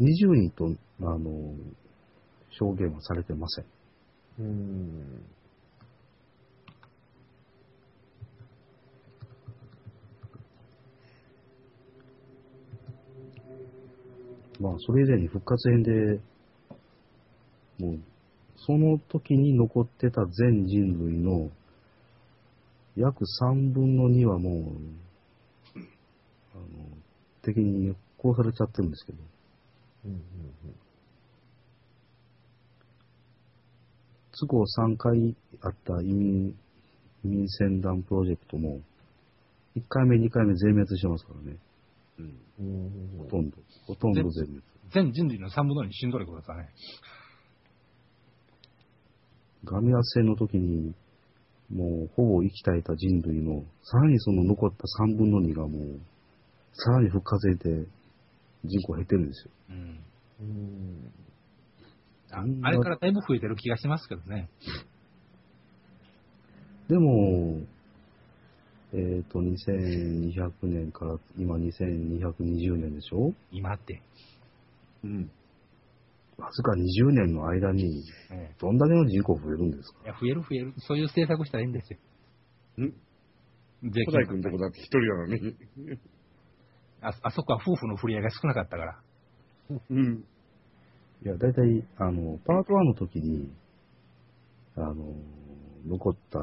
[0.00, 0.66] 20 人と、
[1.00, 1.54] あの、
[2.60, 3.64] 表現はされてません。
[4.38, 5.24] うーん。
[14.60, 16.20] まあ、それ以前に復活編で、
[17.78, 17.98] もう、
[18.56, 21.50] その時に残ってた全人類の
[22.94, 25.78] 約3分の2はもう、
[26.54, 26.64] あの、
[27.42, 29.18] 敵に殺されちゃってるんですけど、
[30.04, 30.20] うんうんうん
[34.40, 36.48] 都合3回あった移民、
[37.24, 38.80] 移民船団プロジェクトも、
[39.76, 41.58] 1回目、2回目全滅してますからね。
[42.58, 43.18] うん。
[43.18, 43.56] ほとんど。
[43.86, 44.62] ほとんど全滅。
[44.92, 46.68] 全人類の3分の2死んどることですかね。
[49.64, 50.94] ガミラス戦の時に、
[51.70, 56.00] もうほぼ生き絶えた人類の、さらにその残った3分の2がもう、
[56.72, 57.86] さらに復活で
[58.64, 59.50] 人口減ってるんですよ。
[59.70, 60.04] うん。
[60.40, 61.12] うん
[62.32, 64.48] ああれからだいぶ増えてる気がしますけどね。
[66.88, 67.60] でも、
[68.92, 73.32] えっ、と、2200年から今2220年でしょ？
[73.52, 74.02] 今って。
[75.04, 75.30] うん。
[76.38, 80.00] わずか20年の間に、えどんだけの人口増えるんですか？
[80.04, 80.74] えいや、増える増える。
[80.78, 81.98] そういう政策したらいいんですよ。
[82.84, 82.92] ん
[83.90, 85.56] 税古代君とこだって一人なのに。
[87.02, 89.00] ああそこは夫婦の振り合いが少なかったから。
[89.90, 90.24] うん。
[91.22, 93.50] いや、だいたい、あの、パート1の時に、
[94.76, 95.14] あの、
[95.86, 96.38] 残った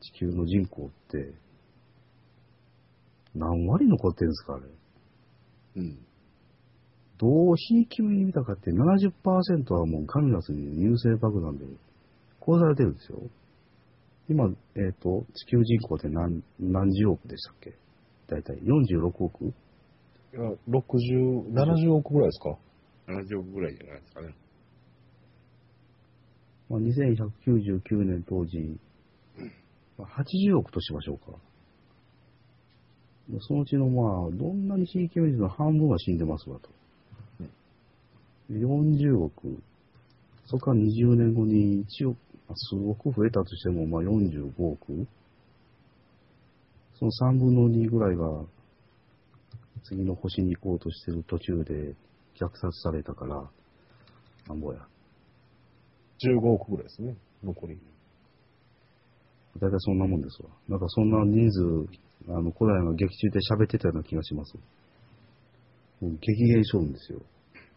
[0.00, 1.34] 地球の人口って、
[3.34, 4.64] 何割残ってるんですか、あれ？
[5.76, 5.98] うん。
[7.18, 11.66] どうひいき目に見たかって70%はもうカミラスに優勢爆弾で
[12.40, 13.20] 殺されてるんですよ。
[14.28, 17.74] 今、えっ、と、地球人口って何、何十億でしたっけ？
[18.28, 19.44] 大体46億？
[19.44, 19.52] い
[20.32, 22.56] や、60、70億ぐらいですか
[23.08, 24.34] ？70億ぐらいじゃないですかね。
[26.68, 28.78] まあ、2199年当時、
[30.00, 31.38] ま、80億としましょうか。
[33.40, 36.68] そのうちのまあ、どんなにひいき目の半分は死んでますわと。
[38.50, 39.62] 40億。
[40.46, 42.18] そこから20年後に1億、
[42.54, 45.06] 数億増えたとしても、まあ45億。
[46.98, 48.44] その3分の2ぐらいが、
[49.84, 51.94] 次の星に行こうとしてる途中で
[52.34, 53.48] 虐殺されたから、
[54.48, 54.80] なんぼや。
[56.22, 57.78] 15億ぐらいですね、残り。
[59.58, 60.50] 大体そんなもんですわ。
[60.68, 61.86] なんかそんな人数、
[62.28, 64.54] あの、古代の劇中で喋ってたような気がします。
[66.00, 67.20] もう激減しょるんですよ。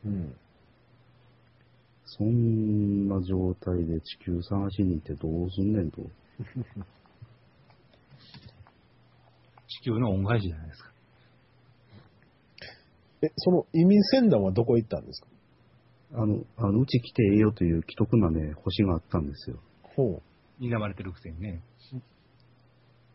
[0.05, 0.35] うん。
[2.05, 6.01] そんな状態で地球探しに行ってどうすんねんと。
[9.67, 10.91] 地球の恩返しじゃないですか。
[13.23, 15.27] え、その移民船団はどこ行ったんですか？
[16.21, 19.57] あの、あのうち来てええよという既得なね、星があったんですよ。
[19.81, 20.21] ほ
[20.63, 21.61] 睨まれてるくせにね。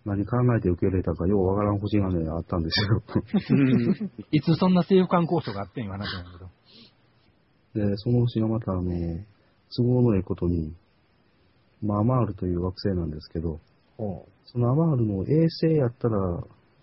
[0.04, 3.02] 何考えて受け入れたかようわからん星がね、あったんですよ。
[4.30, 6.30] いつそんな政府間交渉があってんいう話なんだ
[7.74, 7.88] けど。
[7.88, 8.82] で、その星がまたあの、
[9.76, 10.74] 都合のいいことに、
[11.82, 13.60] まあ、アマールという惑星なんですけど、
[13.98, 16.18] そのアマールの衛星やったら、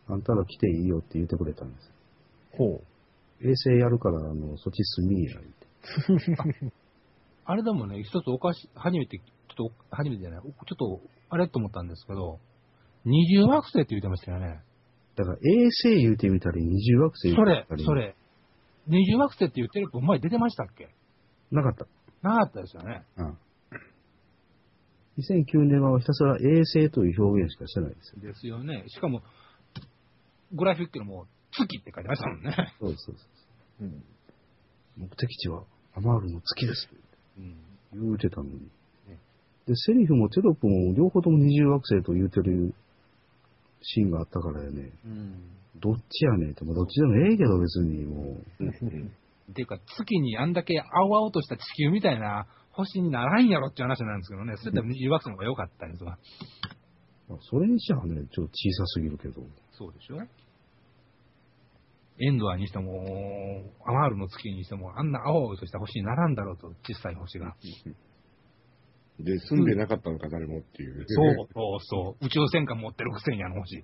[0.07, 1.91] あんたら来ていいよって言ってくれたんです。
[2.53, 2.57] う。
[2.57, 2.81] ほ
[3.41, 6.75] 衛星やるから、あの、そっち住みや、言って。
[7.45, 12.39] あれでもね、一つおかし、初めて、ちょっと、初めてじゃない、ちょっと、あれと思ったんですけど、
[13.05, 14.61] 二重惑星って言ってましたよね。
[15.15, 17.93] だから衛星言うてみたり、二重惑星言そうれてみたり。、そ。
[17.93, 18.15] れ。
[18.87, 20.89] 二重惑星って言ってる子前出てましたっけ？
[21.51, 21.87] なかった。
[22.27, 23.05] なかったですよね。
[23.17, 23.37] うん。
[25.17, 28.21] 2009年はひたすら衛星という表現しかしてないですよ。
[28.21, 28.83] ですよね。
[28.87, 29.21] しかも、
[30.51, 32.73] グラフィックのもう、月って書いてましたもんね。
[32.79, 33.27] そうです、そうです。
[33.81, 33.83] う。
[33.85, 34.03] うん。
[34.97, 35.63] 目的地は
[35.95, 36.89] アマールの月です。
[37.37, 37.55] うん。
[37.93, 38.59] 言うてたのに
[39.07, 39.19] ね。
[39.67, 42.73] で、セリフもテロップも両方とも二重惑星と言うてる
[43.81, 44.91] シーンがあったからやね。
[45.05, 45.55] うん。
[45.79, 48.63] どっちやねんって、まあどっちでもええけど別にもう。
[49.51, 54.55] っていうか、月にあんだけ青々とした地球みたいな星にならんやろっていう話なんですけどね。
[54.57, 56.17] それでも二重惑星の方が良かったんですわ。
[57.29, 59.41] まあそれにしちゃね、ちょっと小さすぎるけど。
[59.71, 60.17] そうでしょ
[62.19, 67.55] エンドアにしても、アマールの月にしても、あんな青々とした星にならんだろうと、小さい星が。
[69.19, 71.05] で、住んでなかったのか、誰もっていう。
[71.07, 72.25] そうそうそう。
[72.25, 73.77] 宇宙戦艦持ってるくせにあの星。
[73.77, 73.83] うん。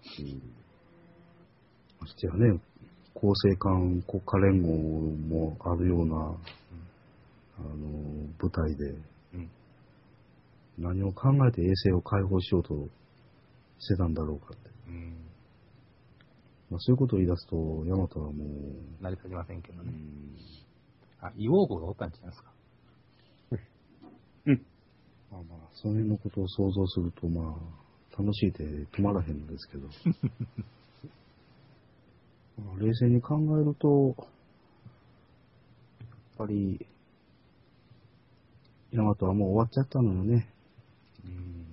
[2.00, 2.60] ましてやね、
[3.16, 4.68] 厚生館国家連合
[5.28, 6.16] もあるような、
[7.60, 8.90] あの、舞台で、
[9.36, 9.50] うん
[10.78, 12.74] 何を考えて衛星を解放しようと
[13.80, 14.70] してたんだろうかって。
[14.88, 15.21] うん。
[16.72, 19.92] まあ、そういうことを言い出すと、ヤマトはもう、成り立ちませんけどね。
[19.92, 20.36] うん
[21.24, 22.52] あ、硫黄湖がおったんじゃないですか？
[25.32, 27.56] まあまあ、その辺のことを想像すると、ま
[28.18, 28.64] あ、楽しいで
[28.98, 29.88] 止まらへんのですけど。
[32.66, 34.28] まあ冷静に考えると、やっ
[36.38, 36.86] ぱり、
[38.92, 40.50] ヤマトはもう終わっちゃったのよね。
[41.24, 41.66] うん。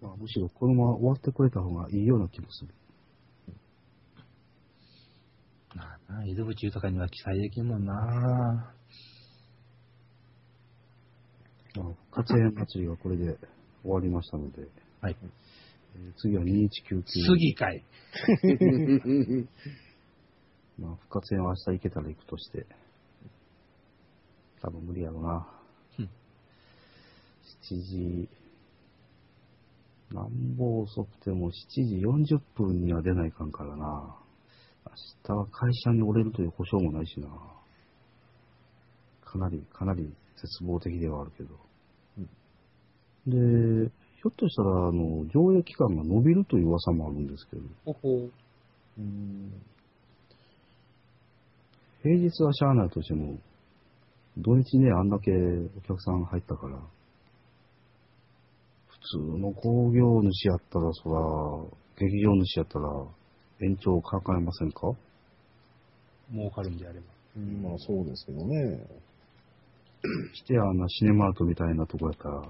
[0.00, 2.74] まあ、むしろこのまま終わってくれた方がいいような気もする。
[5.74, 8.72] まあな、伊豆淵豊かには期待できんもんな
[11.76, 13.38] まあ、活園祭りはこれで
[13.82, 14.68] 終わりましたので、
[15.00, 15.16] はい。
[15.22, 17.02] えー次は2199。
[17.02, 17.84] 次かい。
[20.78, 22.66] まあ、復活園は明日行けたら行くとして、
[24.62, 25.46] 多分無理やろな。
[25.98, 26.10] うん
[27.70, 28.28] 7時、
[30.12, 31.52] なんぼ遅くても7
[31.84, 34.16] 時40分には出ないかんからな。
[34.86, 34.92] 明
[35.24, 37.28] 日は会社におれるという保証もないしな。
[39.24, 41.70] かなり、かなり絶望的ではあるけど。
[43.26, 48.28] で、ひょっとしたら、あの、上映期間が伸びるという噂もあるんですけど、ほほ
[48.98, 49.52] うん。
[52.02, 53.38] 平日はしゃあないとしても、
[54.38, 56.78] 土日ね、あんだけお客さん入ったから、
[59.02, 61.16] 普通の工業主やったら、そら、
[61.98, 62.88] 劇場主やったら、
[63.62, 64.92] 延長を考えませんか？
[66.32, 67.06] 儲かるんであれば。
[67.36, 68.86] うんまあそうですけどね。
[70.34, 72.42] してあんなシネマートみたいなとこやったら、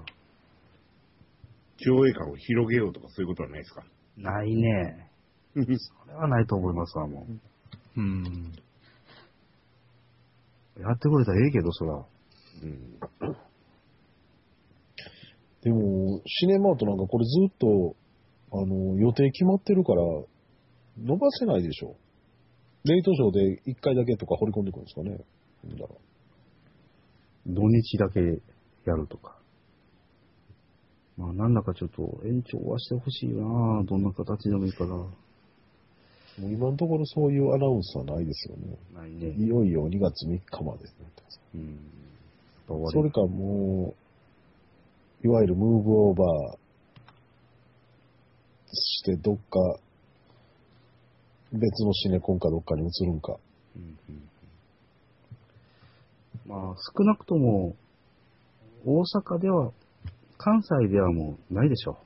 [1.77, 3.83] 上映感を広げようとかそういうことはないですか？
[4.17, 5.09] ないね。
[5.53, 5.59] そ
[6.07, 7.27] れはないと思いますわ、も
[7.97, 8.53] うん。
[10.77, 10.81] う。
[10.81, 12.05] やってくれたらええけど、そら。
[12.63, 12.97] うん。
[15.63, 17.95] でも、シネマートなんかこれずっと、
[18.53, 20.01] あの、予定決まってるから、
[20.97, 21.95] 伸ばせないでしょ。
[22.83, 25.11] レイトショーで1回だけとか掘り込んでくるんですかね。
[25.63, 25.85] なんだ
[28.87, 29.41] ろ。。。。。。。。。。。。。。。。。。。。。。。。。。。。。。。。。。。。。。。。。。。。。。。。。。。。。。。。。。。。。。。。。。。。。。。。。。。。。。。。。。。。。。。。。。。。。。。。。。。。。。。。。。。。。。。。。。。。。。。。。。。。。。。。。。。。。。。。。。。。。。。。。。。。。。
[31.17, 33.41] まあ、なんだかちょっと延長はしてほしいよ
[33.77, 34.89] などんな形でもいいから。
[34.95, 35.13] も
[36.39, 38.77] う今のところそういうアナウンスはないですよね。
[38.95, 39.35] ないね。
[39.37, 40.89] いよいよ2月3日までね。
[41.55, 41.79] うん。
[42.89, 44.00] それかもう、
[45.23, 46.57] いわゆるムーブオーバー
[48.73, 49.41] してどっか、
[51.51, 53.37] 別のシネコンかどっかに移るんか。
[53.75, 54.29] うんうん
[56.47, 57.75] まあ、少なくとも、
[58.85, 59.71] 大阪では、
[60.37, 61.99] 関西ではもうないでしょ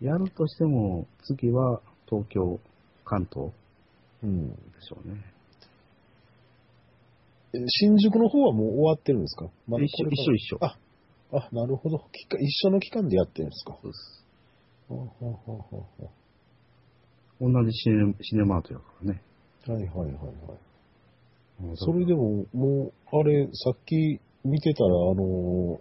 [0.00, 0.04] う。
[0.04, 2.60] やるとしても、次は東京、
[3.04, 3.50] 関東
[4.22, 4.50] うん。
[4.50, 5.16] でしょうね。
[7.54, 9.48] え新宿の方はもう終わってるんですか？
[9.66, 10.76] まだ一緒一緒一緒あ、
[11.32, 11.98] あ、なるほど。
[12.12, 13.78] 期間一緒の期間でやってるんですか？
[13.82, 14.24] そうです。
[14.88, 15.82] ほうほうほうほう
[17.40, 19.22] ほ同じシネシネマートやからね。
[19.68, 20.14] うはいはいはいはい。
[21.60, 25.80] うんそれでも、もう、あれ、さっき見てたら、あの、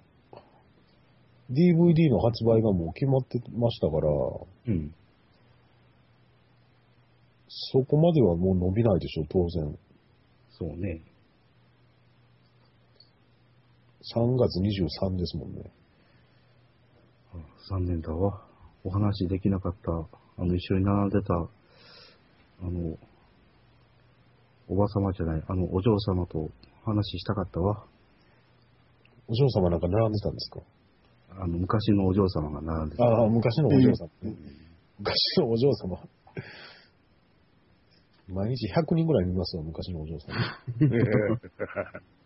[1.52, 4.08] DVD の発売がもう決まってましたから、
[4.68, 4.94] うん。
[7.48, 9.78] そこまではもう伸びないでしょ、当然。
[10.50, 11.02] そうね。
[14.16, 15.72] 3月23ですもんね。
[17.34, 17.38] あ
[17.70, 18.42] 残念だわ。
[18.84, 21.40] お話できなかった、あの、一緒に並んでた、あ
[22.64, 22.98] の、
[24.70, 26.50] おばさまじゃない、あの、お嬢様と
[26.86, 27.86] 話したかったわ。
[29.28, 30.62] お嬢様なんか並んでたんですか？
[31.42, 33.04] あの、昔のお嬢様が並んでた。
[33.04, 34.36] ああ、昔のお嬢様ね。
[35.00, 36.00] 昔のお嬢様。
[38.30, 40.36] 毎日100人ぐらい見ますよ、昔のお嬢様。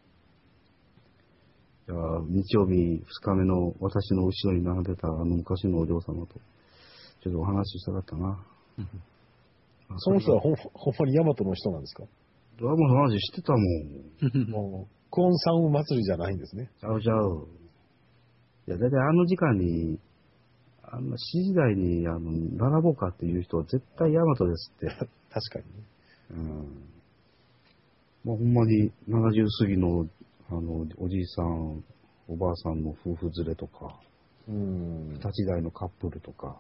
[1.91, 6.35] じゃあ、日曜日2日目の私の後ろに並んでたあの昔のお嬢様と、
[7.21, 8.39] ちょっとお話ししたかったな。
[9.89, 12.05] あその人はほんほんまにヤマトの人なんですか？
[12.57, 13.63] ドラマの話してたもん。
[14.49, 16.69] もう、クオンサウン祭りじゃないんですね。
[16.79, 17.47] ちゃうちゃう。
[18.67, 19.99] いや、だいたいあの時間に、
[20.83, 24.87] あの、7時台に、あの、並ぼうかっていう人は絶対ヤマトですって。
[25.29, 25.83] 確かにね。
[26.31, 26.83] うん。
[28.23, 30.07] まあ、ほんまに70過ぎの、
[30.51, 31.83] あの、おじいさん、
[32.27, 33.99] おばあさんの夫婦連れとか、
[34.47, 35.13] うん。
[35.13, 36.59] 立ち台のカップルとか、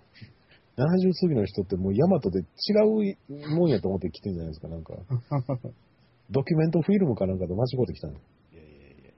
[0.77, 2.45] 70過ぎの人ってもうヤマトで違
[2.85, 4.93] うもんやと思って来てんじゃないですか、なんか。
[6.31, 8.13] ドキュメントフィルムかなんかと間違ってきたの。
[8.13, 8.15] い
[8.55, 9.11] やいやいやいや、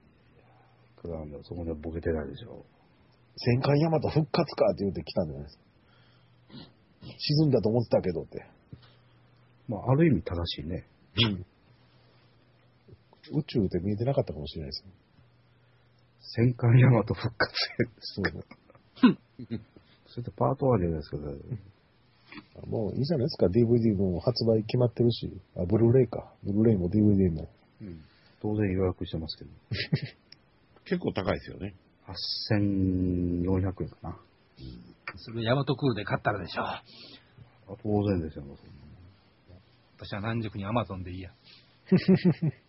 [0.96, 2.64] クラウンドそこでボケてないでしょ。
[3.36, 5.64] 戦艦ヤマト復活かって言って来たんじゃないですか。
[7.18, 8.44] 沈んだと思ってたけどって。
[9.68, 10.86] まあ、ある意味正しいね。
[13.32, 14.90] 宇宙で見えてなかったかもしれないですよ。
[16.20, 17.52] 戦艦ヤマト復活
[18.00, 18.56] そうか。
[20.06, 21.16] そ れってパート1じゃないですか、
[22.66, 26.32] もういいじゃないですか、DVD も発売決まってるし、あ、ブルーレイか。
[26.42, 27.48] ブルーレイも DVD も。
[28.40, 29.50] 当然予約してますけど。
[30.84, 31.74] 結構高いですよね。
[32.06, 34.20] 8400円かな。
[35.16, 36.64] それヤマトクールで買ったらでしょう。
[36.64, 36.82] あ
[37.82, 38.56] 当然ですよ、もう
[39.96, 41.32] 私は南宿にアマゾンでいいや。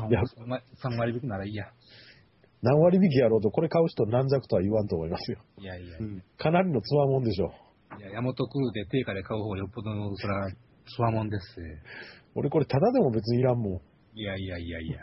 [0.00, 1.66] 3いや割3割引きならいいや。
[2.62, 5.38] 何割引きやろうと、これ買う人軟弱とは言わんと思いますよ。
[5.58, 5.98] いやいや、
[6.38, 7.52] かなりのつわもんでしょ。
[7.98, 10.50] いや、ヤマトクールで定価で買う方がよっぽどの、そら、
[10.86, 11.44] つわもんです。
[12.34, 13.80] 俺これタダでも別にいらんもん。
[14.16, 14.98] いやいやいやいや。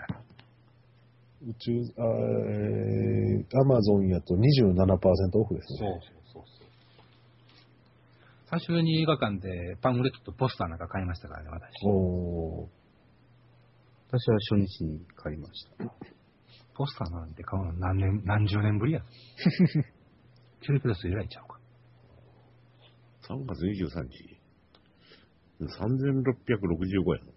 [1.43, 2.07] 宇宙、あー
[2.49, 5.99] えー、アマゾンやと27%オフですそうね。
[6.01, 6.71] そうそうそう。
[8.49, 11.85] 最初に映画館でパンフレットとポスターなんか買いましたからね、私。
[11.85, 12.80] おー
[14.11, 15.85] 私は初日に買いました。
[16.75, 19.01] ポスターなんて買うの何年、何十年ぶりや。
[20.61, 21.59] チュリプレス以来ちゃうか。
[23.29, 24.41] 3月23日。
[25.61, 27.33] 3665円。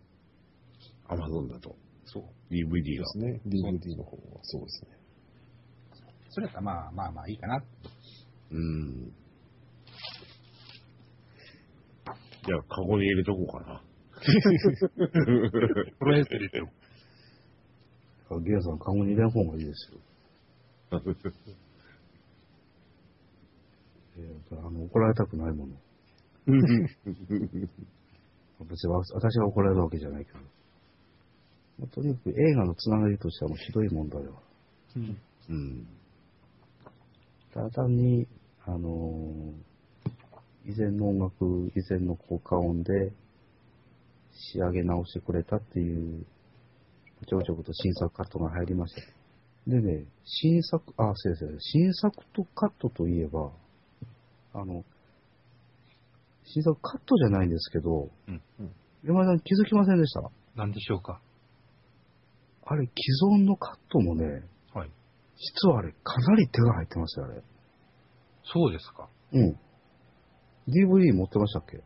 [1.07, 1.77] アマゾンだと。
[2.07, 2.25] そう。
[2.53, 3.05] DVD が。
[3.05, 3.41] ですね。
[3.47, 4.99] DVD の方はそうですね。
[6.31, 7.65] それやったらまあまあまあいいかな。
[8.51, 9.13] うん。
[12.45, 13.81] じゃあ、カゴに入れとこうかな。
[14.21, 16.61] プロレスでて
[18.43, 19.31] ゲアさん、カゴに入れん。
[19.31, 19.99] 方がいいですよ。
[24.17, 25.75] えーあの怒られたくないもの。
[26.47, 26.55] 別
[28.85, 30.39] にわ私が怒られるわけじゃないけど。
[31.81, 34.33] まあとにかく映画のつながりとしてはもうひどい問題は。
[34.97, 35.01] う
[35.53, 35.87] ん。
[37.53, 38.27] ただ単に、
[38.65, 39.53] あのー
[40.67, 43.13] 以前の音楽、以前の効果音で
[44.35, 46.25] 仕上げ直してくれたっていう、
[47.27, 49.01] ちょこちょこと新作カットが入りました。
[49.71, 53.51] でね、新作、あ、先生、新作とカットといえば、
[54.53, 54.85] あの、
[56.45, 58.43] 新作カットじゃないんですけど、うん
[59.07, 60.31] 山田さん気づきませんでした？
[60.57, 61.21] なんでしょうか？
[62.65, 62.93] あれ、既
[63.37, 64.25] 存のカットもね、
[64.73, 64.91] はい。
[65.37, 67.43] 実はあれ、かなり手が入ってましたよ、あれ。
[68.45, 69.09] そうですか。
[69.33, 69.59] うん。
[70.69, 71.83] DVD 持ってましたっけ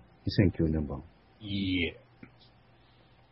[0.63, 1.03] ?2009 年版。
[1.41, 2.01] いいえ。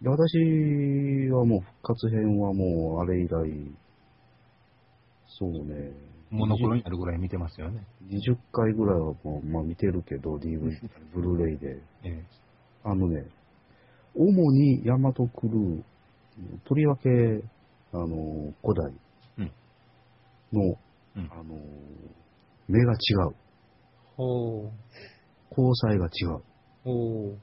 [0.03, 3.77] で私はもう復活編はもうあれ以来、
[5.27, 5.93] そうね。
[6.31, 7.87] モノクロになるぐらい見てますよね。
[8.11, 10.71] 20回ぐらいはもう、まあ見てるけど、DVD、
[11.15, 11.83] ブルーレイで。
[12.03, 12.25] ええ。
[12.85, 13.27] あのね、
[14.15, 15.83] 主にヤマトクルー、
[16.65, 17.09] とりわけ、
[17.93, 18.93] あの、古代
[19.39, 19.53] うん
[20.53, 20.79] の、
[21.17, 21.59] うんあの、
[22.69, 22.97] 目が違
[23.31, 23.35] う。
[24.17, 24.73] ほう。
[25.51, 26.43] 交際が違う。
[26.85, 27.39] ほう。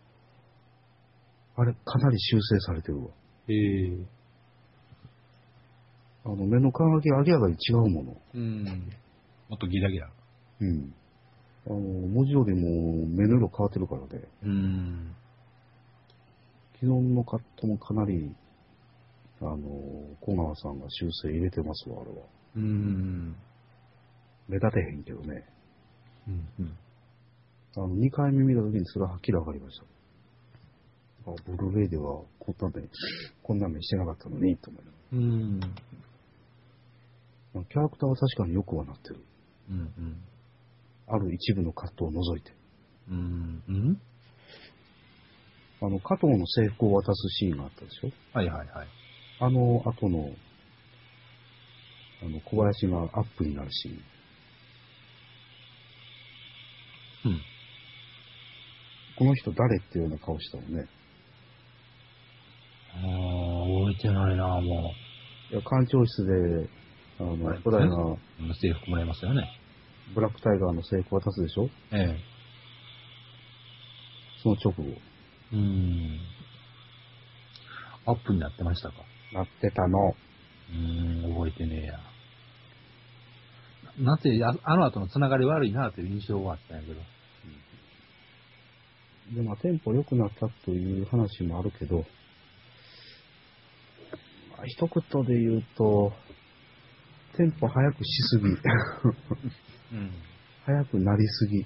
[1.56, 3.10] あれ、かなり修正されてるわ。
[3.48, 4.06] ええ。
[6.26, 8.22] あの、目の輝きが明らかに違うもの。
[8.34, 8.64] うん。
[9.50, 10.10] もっとギラギラ。
[10.62, 10.94] うん。
[11.68, 14.28] あの、文字よりも目の色変わってるからね。
[14.44, 15.16] うん。
[16.74, 18.36] 昨日のカットもかなり、
[19.42, 19.58] あの、
[20.22, 22.26] 小川さんが修正入れてますわ、あれは。
[22.56, 23.36] うん。
[24.48, 25.46] 目立てへんけどね。
[26.28, 26.48] うん。
[26.60, 26.78] うん。
[27.76, 29.86] あの、2回目見た時にそれははっきり分かりました。
[31.26, 32.82] あ、ブルーレイではこんな目、
[33.42, 35.60] こんな目してなかったのに、と思いうん。
[35.60, 35.68] ら
[37.66, 39.24] キャラクターは確かによくはなってる。
[39.70, 39.80] うん。
[39.80, 40.24] うん。
[41.08, 42.52] ある一部のカットを除いて。
[43.10, 43.64] うん。
[43.68, 44.02] うん。
[45.82, 48.12] あの、加藤の制服を渡すシーンがあったでしょ？
[48.38, 48.88] はいはいはい。
[49.40, 50.30] あの後の、
[52.22, 53.92] あの、小林がアップになるシー
[57.30, 57.32] ン。
[57.32, 57.42] うん。
[59.18, 60.88] この人誰っていうような顔したのね。
[62.96, 64.94] ああ、覚えてないな、も
[65.52, 66.70] いや、館長室で、
[67.20, 68.18] あの、はい古代がう。
[68.62, 69.48] 制服もらいますよね。
[70.14, 71.70] ブラックタイガーの制服を渡すでしょ？
[71.92, 72.20] ええ。
[74.44, 74.84] その直後。
[75.54, 76.20] うん。
[78.06, 78.96] アップになってましたか？
[79.34, 80.10] なってたの。
[80.10, 82.00] うーん、覚えてねえや。
[84.00, 87.02] ななんて、ああの後のつながり悪いなという印象はあったんやけど。
[89.36, 92.06] で、まあ、テンポ良くなったという話もあるけど、まあ、
[94.66, 96.14] 一言で言うと、
[97.36, 98.46] テンポ早くしすぎ。
[98.46, 98.50] う
[99.96, 100.12] ん。
[100.66, 101.66] 早くなりすぎ。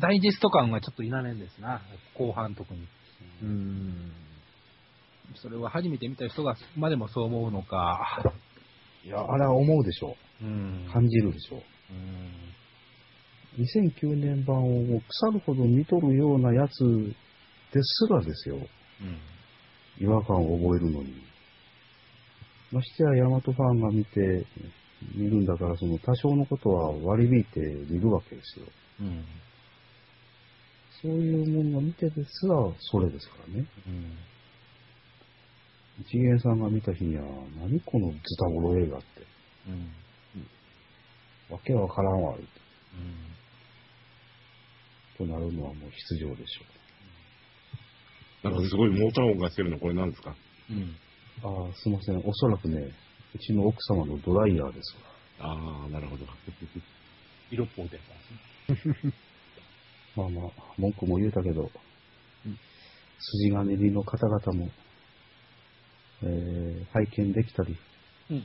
[0.00, 1.82] ダイジェスト感がちょっといらねえんですな。
[2.16, 2.86] 後半特に。
[3.42, 4.12] うん。
[5.36, 8.22] それは初めて見た人がまでもそう思うのか。
[9.04, 10.92] いや、あれは思うでしょうんう。
[10.92, 11.60] 感じるでしょう。
[11.90, 12.54] うん。
[13.62, 17.14] 2009年版を腐るほど見とるようなやつ
[17.72, 18.56] ですらですよ。
[18.56, 19.18] うん。
[20.00, 21.14] 違和感を覚えるのに。
[22.74, 24.46] ましてやヤマトファンが見て、
[25.14, 27.60] 見るんだから、その多少のことは割り引いて
[27.92, 28.66] 見るわけですよ。
[29.00, 29.24] うん。
[31.02, 33.66] そういうものを見てですら、それですからね。
[33.86, 34.16] うん。
[36.00, 37.22] 一元さんが見た日には、
[37.60, 39.06] 何このズタボロ映画って。
[39.68, 39.92] うん。
[41.50, 42.48] わけわからんわ、うん。
[45.16, 46.58] となるのはもう必要でし
[48.42, 50.34] なんかすごいモーター音がしてるの、これなんですか？
[50.70, 50.96] うん。
[51.42, 52.18] ああ、すいません。
[52.18, 52.92] おそらくね、
[53.34, 54.96] うちの奥様のドライヤーです
[55.40, 55.46] わ。
[55.50, 56.24] ああ、なるほど。
[57.50, 57.98] 色っぽいで
[58.68, 59.12] すね。
[60.16, 61.70] まあまあ、文句も言うたけど、
[62.46, 62.58] うん
[63.16, 64.68] 筋金入りの方々も、
[66.22, 67.76] えー拝見できたり、
[68.30, 68.36] うん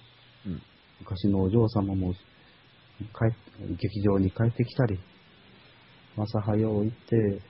[0.47, 0.61] うん
[1.01, 2.13] 昔のお嬢様も
[3.77, 4.99] 劇場に帰ってきたり、
[6.17, 7.41] 朝早う行って、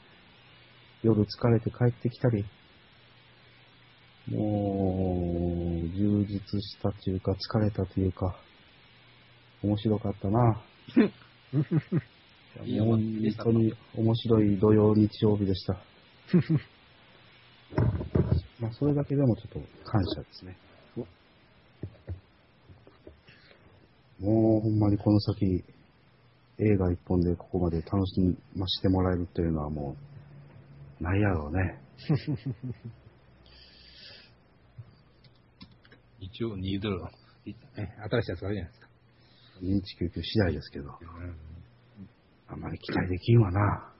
[1.01, 2.45] 夜疲れて帰ってきたり、
[4.31, 8.35] もう、充実したというか、疲れたというか、
[9.63, 10.61] 面白かったな。
[12.57, 12.99] 本
[13.37, 15.73] 当に面白い土曜日曜日でした。
[18.59, 20.57] まあ、それだけでもちょっと感謝ですね。
[24.19, 25.63] もうほんまにこの先、
[26.57, 28.19] 映画一本でここまで楽し
[28.53, 29.95] ませてもらえるっていうのはも
[30.99, 31.81] う、ないやろうね。
[36.19, 37.01] 一応2ドル。
[37.45, 37.53] え
[38.09, 38.87] 新しいやつがあるじゃないですか。
[39.61, 40.91] 認知救急次第ですけど、
[42.47, 43.93] あんまり期待できんわな。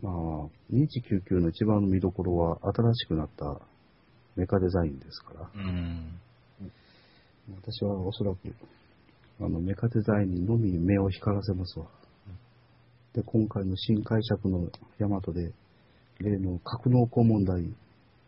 [0.00, 0.14] まあ、
[0.70, 3.60] 認知救急の一番の見どころは新しくなった
[4.36, 6.20] メカデザインですから、うん。
[7.54, 8.38] 私はおそらく、
[9.40, 11.86] あの、メカデザインにのみ目を光らせますわ。
[13.14, 14.68] で、今回の新解釈の
[14.98, 15.52] ヤマトで、
[16.18, 17.74] 例の格納庫問題、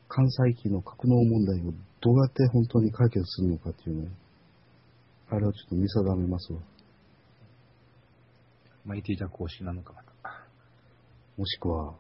[0.08, 4.08] 関西機の格納問題をどうやって本当に解決するのかっていうね、
[5.30, 6.60] あれをちょっと見定めますわ。
[8.86, 9.94] マイ巻いていた公式なのか、
[11.36, 11.94] もしくは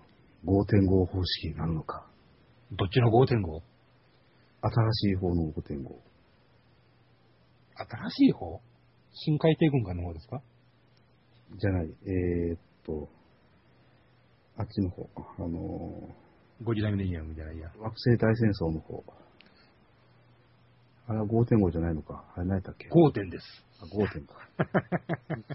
[0.46, 2.06] 5.5方式なのか。
[2.72, 3.60] どっちの 5.5?
[4.60, 6.08] 新しい方の5.5。
[7.76, 8.60] 新しい方？
[9.12, 10.42] 深海帝軍艦の方ですか？
[11.58, 13.08] じゃない、えー、っと、
[14.56, 15.08] あっちの方、
[15.38, 16.27] あのー
[16.62, 17.70] 50代目のイヤムじゃないや。
[17.78, 19.04] 惑星大戦争の方。
[21.06, 22.24] あれは5.5じゃないのか。
[22.34, 23.46] あれ何やったっけ ?5 です。
[23.80, 24.34] あ、5点か。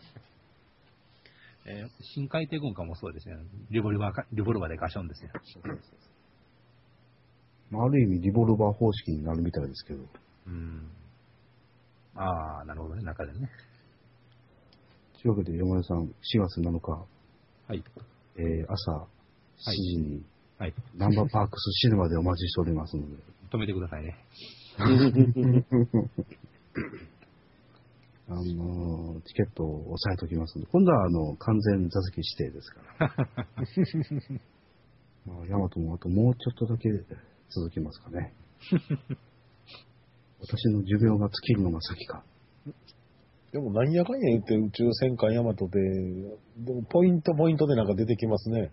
[1.66, 3.36] えー、深海帝軍かもそうですね。
[3.70, 5.32] リボルバーか、リボルバーでガションですよ。
[7.72, 10.04] あ、る意味、リボルバー方式になるみたいですけど。
[10.48, 10.92] うん。
[12.16, 13.50] ああ、なるほどね、中でね。
[15.22, 16.92] というわけで、山田さん、4月7日、
[17.68, 17.84] はい。
[18.36, 19.08] えー、朝
[19.58, 20.26] 7時に、
[20.58, 20.74] はい。
[20.96, 23.16] ナンバーパークスシネマでお待ちしておりますので、
[23.52, 24.16] 止めてくださいね。
[28.30, 33.14] あのーチケットを押さえておきますので、今度はあの完全座席指定ですから。
[35.26, 36.90] まあ、ヤマトもあともうちょっとだけ
[37.50, 38.34] 続きますかね。
[40.42, 42.24] 私の寿命が尽きるのが先か。
[43.52, 45.80] でもなんやかんや言って宇宙戦艦ヤマトで、
[46.58, 48.72] でもポイントポイントでなんか出てきますね。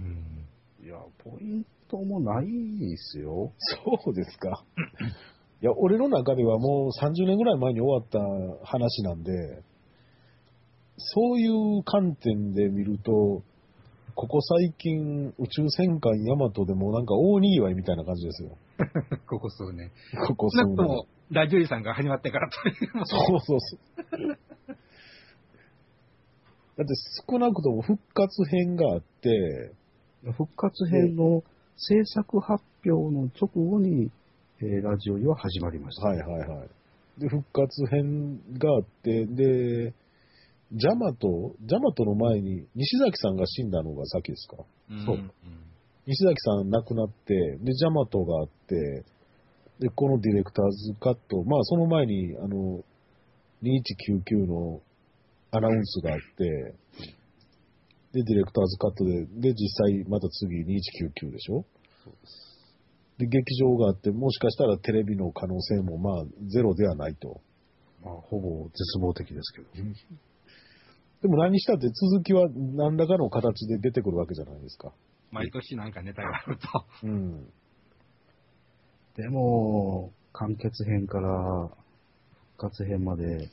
[0.00, 0.41] うん。
[0.82, 3.52] いや、ポイントもないですよ。
[4.04, 4.64] そうですか。
[5.62, 8.18] いや、俺の中ではもう30年ぐらい前に終わった
[8.66, 9.30] 話なんで、
[10.96, 13.44] そういう観点で見ると、
[14.16, 18.58] ここ最近宇宙戦艦ヤマトでもなんか大にぎわいみたいな感じですよ。
[19.30, 19.92] ここ数年。
[20.26, 20.82] ここ数年少なくと。
[20.82, 22.74] も、ラジオリさんが始まってからという。
[23.04, 23.76] そうそうそ
[24.16, 24.38] う。
[26.76, 26.94] だって
[27.30, 29.74] 少なくとも復活編があって、
[30.30, 31.42] 復活編の
[31.76, 34.10] 制作発表の直後に、
[34.60, 36.06] えーラジオリは始まりました。
[36.06, 36.68] はいはいはい。
[37.18, 39.92] で、復活編があって、で、
[40.72, 44.56] ジャマト、ジャマトの前に西崎さんが死んだのが先ですか？
[45.04, 45.30] そううん。
[46.06, 49.04] 西崎さん亡くなって、で、ジャマトがあって、
[49.80, 52.84] で、このディレクターズカット、まあその前に、あの、
[53.62, 54.80] 2199の
[55.50, 56.74] アナウンスがあって、
[58.12, 61.64] で、ディレクターズカットで、で、実際また次2199でしょ？
[63.18, 67.40] で、劇場があって、もしかしたらテレビの可能性もまあゼロではないと。
[68.04, 69.68] まあ、ほぼ絶望的ですけど。
[71.22, 74.92] でも何したって続きは何らかの形で出てくるわけじゃないですか。
[75.30, 76.66] 毎年なんかネタがあると。
[77.04, 77.46] うん。
[79.14, 81.68] でも、完結編から
[82.56, 83.48] 復活編まで、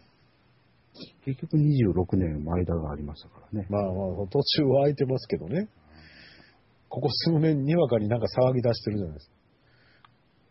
[1.25, 3.67] 結局26年も間がありましたからね。
[3.69, 5.69] まあまあ、途中は空いてますけどね。
[6.89, 9.35] ここ数年にわかになんか騒ぎ出してるじゃないですか。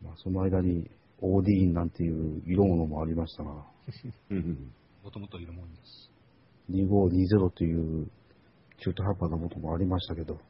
[0.05, 0.89] まあ、その間に、
[1.21, 3.67] オーディーンなんていう色物もありましたが、
[4.31, 4.73] うん
[5.03, 6.11] もともといるもんです。
[6.71, 8.11] 2520という
[8.85, 10.41] 中途半端なものもありましたけど、も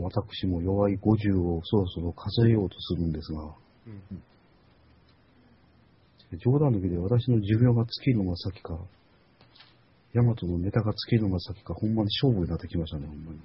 [0.00, 3.54] う私も弱い50をそろそろ数えようとするんですが、
[6.36, 8.78] 冗談抜きで私の寿命が尽きるのが先か、
[10.12, 13.38] ヤマトのネタが尽きるのが先か、ほんまに勝負になってきましたね、ほんまに。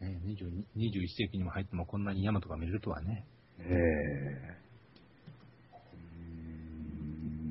[0.00, 3.24] ね、22 21世紀にも入ってもこんなにヤマトが見れるとはね。
[3.60, 4.62] ええ
[5.70, 5.78] ほ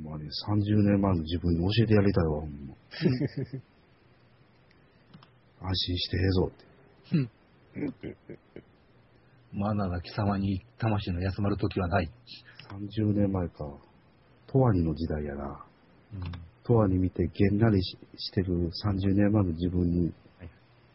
[0.10, 2.76] んまに30年前の自分に教えてやりたいわ、ほんま。
[5.70, 6.66] 安心してええぞって。
[9.54, 12.10] まだな貴様に魂の休まる時はない。
[12.70, 13.66] 30年前か。
[14.54, 15.66] 十和にの時代やな。
[16.14, 16.22] うん。
[16.68, 20.06] 十和に見てげんなりししてる30年前の自分に
[20.40, 20.50] はい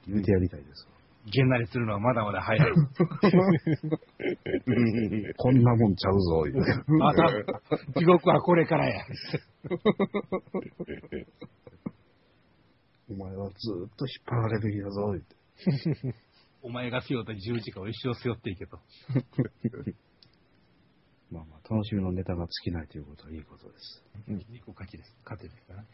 [0.09, 0.97] 言うてやりたいですわ。
[1.31, 2.67] げんなりするのはまだまだ早い。
[5.37, 7.29] こんなもんちゃうぞ、言うてまた、
[7.99, 9.05] 地獄はこれからや。
[13.11, 15.37] お前はずーっと引っ張られるべきだぞ、言って。
[16.67, 18.81] お前が背負った十字架を一生背負っていけと。
[21.31, 24.05] まあまあ、楽しみのネタが尽きないということはいいことです。
[24.51, 25.17] 一個勝ちです。
[25.23, 25.89] 勝てですからね。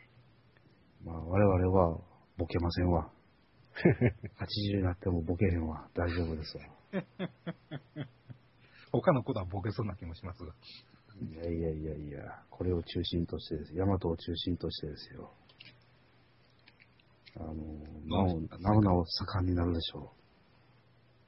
[1.05, 2.01] まあ、我々は
[2.39, 3.13] ボケませんわ。
[4.73, 5.91] 80になってもボケへんわ。
[5.93, 6.65] 大丈夫ですわ。
[8.93, 10.55] 他のことはボケそうな気もしますが。
[11.21, 13.75] いやいやいやいや、これを中心としてです。
[13.75, 15.35] 大和を中心としてですよ。
[17.37, 17.55] あの、
[18.07, 20.22] なお、なおなお盛んになるでしょう。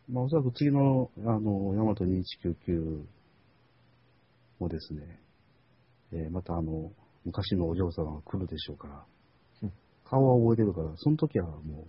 [0.08, 3.04] まあ、おそらく次の、あの、大和2199
[4.60, 5.20] もですね、
[6.12, 6.92] えーまたあの、
[7.24, 9.04] 昔のお嬢様が来るでしょうから
[9.62, 9.72] うん、
[10.04, 11.86] 顔は覚えてるから、その時はもう、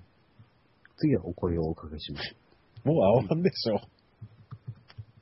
[0.97, 2.35] 次はお声をおかけします。
[2.85, 3.81] もう合わんでしょ。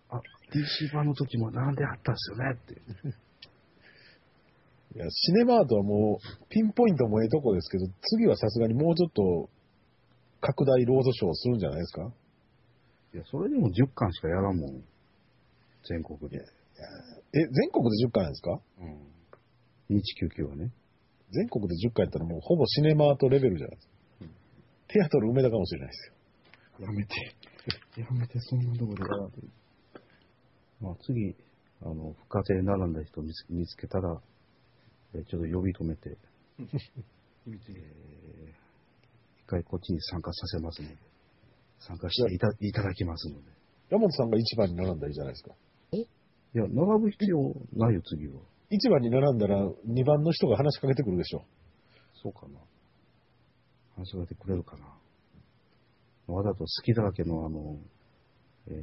[0.10, 0.22] あ、
[0.52, 2.74] DC 版の時も並んであったんですよねって。
[4.96, 9.50] いや、シネマートはもう、ピンポイントもええとこですけど、次はさすがにもうちょっと、
[10.40, 12.14] 拡大ロードショーをするんじゃないですか
[13.14, 14.84] いや、それでも10巻しかやらんもん。
[15.88, 16.38] 全国で。
[16.38, 16.44] いえ、
[17.52, 18.60] 全国で10回なんですか？
[18.80, 19.98] うん。
[19.98, 20.72] 2199はね。
[21.32, 23.94] 全国で10回やったらもうほぼシネマートレベルじゃないですか。
[24.88, 26.08] テアトル梅田かもしれないです
[26.82, 26.86] よ。
[26.88, 27.16] やめて。
[28.02, 29.02] やめて、そんなとこで。
[30.82, 31.36] まあ、次、
[31.82, 34.22] あの、不活で並んだ人見つ見つけたら、
[35.16, 36.18] えーちょっと呼び止めて、
[37.48, 37.54] えー
[39.44, 40.96] 一回こっちに参加させますので、
[41.88, 43.52] 参加していたいただきますので。
[43.90, 45.56] 山本さんが1番に並んだらいいじゃないですか。
[45.92, 47.40] いや、並ぶ必要
[47.76, 48.42] ないよ、次は。
[48.72, 51.46] 1番に並んだら2番の人が話しかけてくるでしょ。
[52.22, 52.60] そうかな。
[53.96, 54.86] 話しかけてくれるかな。
[56.28, 57.78] わざと好きだらけのあの、
[58.68, 58.74] えー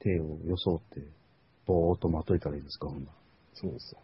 [0.00, 1.06] 手を装って、
[1.66, 3.12] ぼーっと待っといたらいいですか、ほんなら
[3.54, 4.00] そうですよ。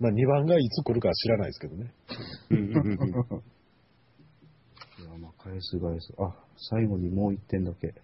[0.00, 1.92] まあ2番がいつ来るかは知らないですけどね。
[5.02, 6.14] いや、まあ、返す返す。
[6.18, 6.32] あ、
[6.70, 7.94] 最後にもう一点だけ。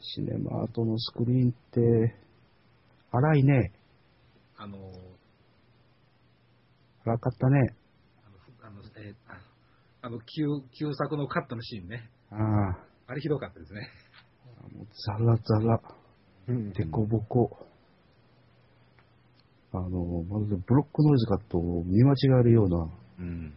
[0.00, 2.14] シネマートのスクリーンって、
[3.12, 3.72] 荒いね。
[4.56, 4.76] あの、
[7.04, 7.74] 荒かったね。
[8.62, 9.38] あの、あのえーあ
[10.02, 10.46] あの、旧、
[10.78, 12.10] 旧作のカットのシーンね。
[12.30, 13.88] ああ、あれひどかったですね。
[14.74, 15.80] もうザラザラ、
[16.48, 17.56] デコボコ。
[19.72, 22.88] あの、まるでブロックノイズかと見間違えるような
[23.20, 23.52] うん。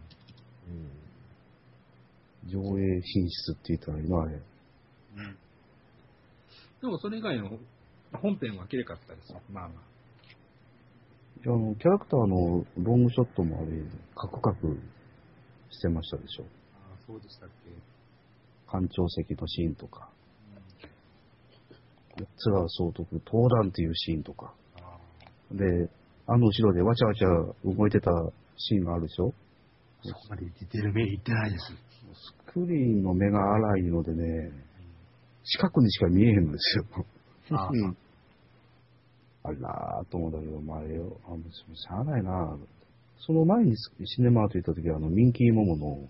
[2.48, 4.40] 上映品質って言ったらいいのあれ。
[6.80, 7.58] でもそれ以外の
[8.12, 9.40] 本編は綺麗かったですよ。
[9.50, 9.88] まあまあ。
[11.44, 13.66] いやあの、キャラクターのロングショットもあれ、
[14.14, 14.78] カクカク
[15.70, 16.44] してましたでしょ。
[16.74, 17.70] ああ、そうでしたっけ。
[18.70, 20.10] 艦長席のシーンとか、
[22.16, 24.52] 津川総督登壇っていうシーンとか。
[24.76, 24.98] あ
[25.52, 25.64] で、
[26.26, 27.28] あの後ろでわちゃわちゃ
[27.64, 28.10] 動いてた
[28.56, 29.32] シーンがあるでしょ
[30.02, 31.64] そこまでディテール目いってないです。
[31.66, 34.50] スクリーンの目が荒いのでね、
[35.44, 36.84] 近くにしか見えへんのですよ。
[37.56, 37.96] あうん。
[39.44, 41.16] あらーと思ったけど、まあ、ええよ。
[41.26, 42.58] あ、もうしゃあないな。
[43.20, 46.08] その前にシネマート行った時は、あの、ミンキーモモの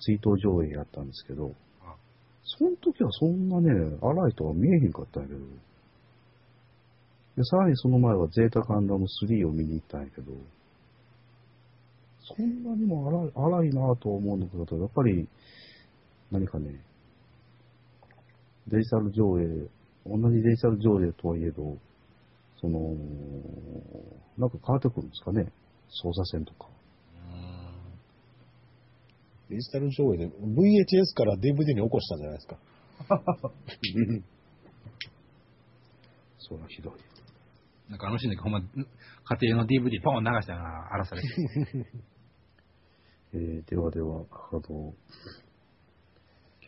[0.00, 1.94] 追悼上映やったんですけどあ、
[2.44, 5.40] その時はそんなね、荒いとは見えへんかったんやけど、
[7.36, 10.32] で、さらにその前はゼータガンダム3を見に行ったんやけど、
[12.36, 15.28] そんなにも荒い荒いなと思うんだけど、やっぱり、
[16.30, 16.84] 何かね、
[18.68, 19.46] デジタル上映、
[20.06, 21.78] 同じデジタル上映とはいえど、
[22.60, 22.94] その、
[24.36, 25.50] なんか変わってくるんですかね、
[25.88, 26.68] 操作線とか。
[29.48, 32.58] デジタル上映で VHS から DVD に起こしたんじゃないですか。
[36.38, 36.92] それはひどい。
[37.88, 38.66] なんかあのシーンだけほんま、家
[39.48, 41.22] 庭の DVD ポン流したような荒さで。
[43.32, 44.94] えー、ではでは、あの、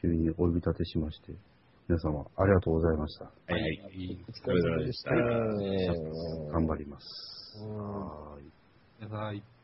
[0.00, 1.32] 急にお呼び立てしまして、
[1.88, 3.24] 皆様ありがとうございました。
[3.24, 4.18] はいはい。
[4.28, 5.10] お疲れ様でした。
[6.52, 7.06] 頑張ります。
[7.58, 8.38] は
[9.32, 9.59] い。